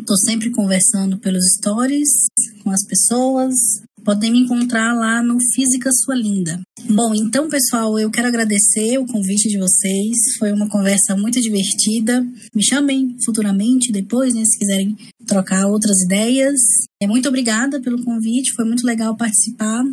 Tô 0.07 0.17
sempre 0.17 0.51
conversando 0.51 1.19
pelos 1.19 1.45
stories 1.57 2.09
com 2.63 2.71
as 2.71 2.85
pessoas. 2.87 3.55
Podem 4.05 4.33
me 4.33 4.41
encontrar 4.41 4.95
lá 4.95 5.23
no 5.23 5.37
Física 5.55 5.91
Sua 5.93 6.15
Linda. 6.15 6.59
Bom, 6.89 7.15
então, 7.15 7.49
pessoal, 7.49 7.99
eu 7.99 8.11
quero 8.11 8.29
agradecer 8.29 8.99
o 8.99 9.07
convite 9.07 9.49
de 9.49 9.59
vocês. 9.59 10.17
Foi 10.39 10.53
uma 10.53 10.69
conversa 10.69 11.15
muito 11.17 11.41
divertida. 11.41 12.27
Me 12.55 12.65
chamem 12.65 13.15
futuramente, 13.25 13.93
depois, 13.93 14.35
né, 14.35 14.43
se 14.45 14.59
quiserem 14.59 14.97
trocar 15.27 15.67
outras 15.67 16.01
ideias. 16.01 16.59
É, 17.03 17.07
muito 17.07 17.29
obrigada 17.29 17.81
pelo 17.81 18.03
convite, 18.03 18.55
foi 18.55 18.65
muito 18.65 18.87
legal 18.87 19.17
participar. 19.17 19.85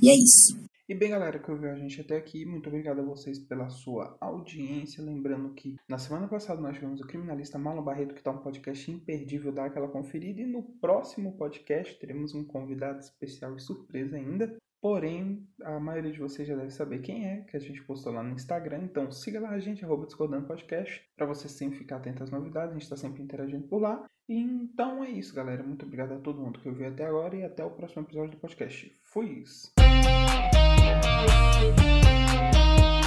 E 0.00 0.08
é 0.08 0.14
isso. 0.14 0.65
E 0.88 0.94
bem, 0.94 1.10
galera, 1.10 1.40
que 1.40 1.50
ouviu 1.50 1.68
a 1.68 1.74
gente 1.74 2.00
até 2.00 2.16
aqui, 2.16 2.46
muito 2.46 2.68
obrigado 2.68 3.00
a 3.00 3.04
vocês 3.04 3.40
pela 3.40 3.68
sua 3.68 4.16
audiência. 4.20 5.02
Lembrando 5.02 5.52
que 5.52 5.74
na 5.88 5.98
semana 5.98 6.28
passada 6.28 6.60
nós 6.60 6.76
tivemos 6.76 7.00
o 7.00 7.06
criminalista 7.06 7.58
Marlon 7.58 7.82
Barreto, 7.82 8.14
que 8.14 8.20
está 8.20 8.30
um 8.30 8.38
podcast 8.38 8.88
imperdível, 8.88 9.50
dá 9.50 9.64
aquela 9.64 9.88
conferida. 9.88 10.42
E 10.42 10.46
no 10.46 10.62
próximo 10.62 11.36
podcast 11.36 11.98
teremos 11.98 12.34
um 12.34 12.44
convidado 12.44 13.00
especial 13.00 13.56
e 13.56 13.60
surpresa 13.60 14.16
ainda. 14.16 14.56
Porém, 14.80 15.44
a 15.64 15.80
maioria 15.80 16.12
de 16.12 16.20
vocês 16.20 16.46
já 16.46 16.54
deve 16.54 16.70
saber 16.70 17.00
quem 17.00 17.26
é, 17.26 17.40
que 17.40 17.56
a 17.56 17.60
gente 17.60 17.82
postou 17.82 18.12
lá 18.12 18.22
no 18.22 18.34
Instagram. 18.34 18.84
Então 18.84 19.10
siga 19.10 19.40
lá 19.40 19.50
a 19.50 19.58
gente, 19.58 19.84
arroba 19.84 20.06
Discordando 20.06 20.46
Podcast, 20.46 21.04
para 21.16 21.26
você 21.26 21.48
sempre 21.48 21.78
ficar 21.78 21.96
atento 21.96 22.22
às 22.22 22.30
novidades. 22.30 22.70
A 22.70 22.74
gente 22.74 22.84
está 22.84 22.96
sempre 22.96 23.24
interagindo 23.24 23.66
por 23.66 23.80
lá. 23.80 24.04
Então 24.28 25.02
é 25.02 25.10
isso, 25.10 25.34
galera. 25.34 25.64
Muito 25.64 25.84
obrigado 25.84 26.12
a 26.12 26.20
todo 26.20 26.40
mundo 26.40 26.60
que 26.60 26.68
ouviu 26.68 26.86
até 26.86 27.06
agora 27.06 27.34
e 27.34 27.42
até 27.42 27.64
o 27.64 27.72
próximo 27.72 28.02
episódio 28.02 28.30
do 28.30 28.40
podcast. 28.40 28.96
Fui! 29.02 29.42
Música 29.80 30.45
Thank 30.86 31.80
you. 31.80 33.05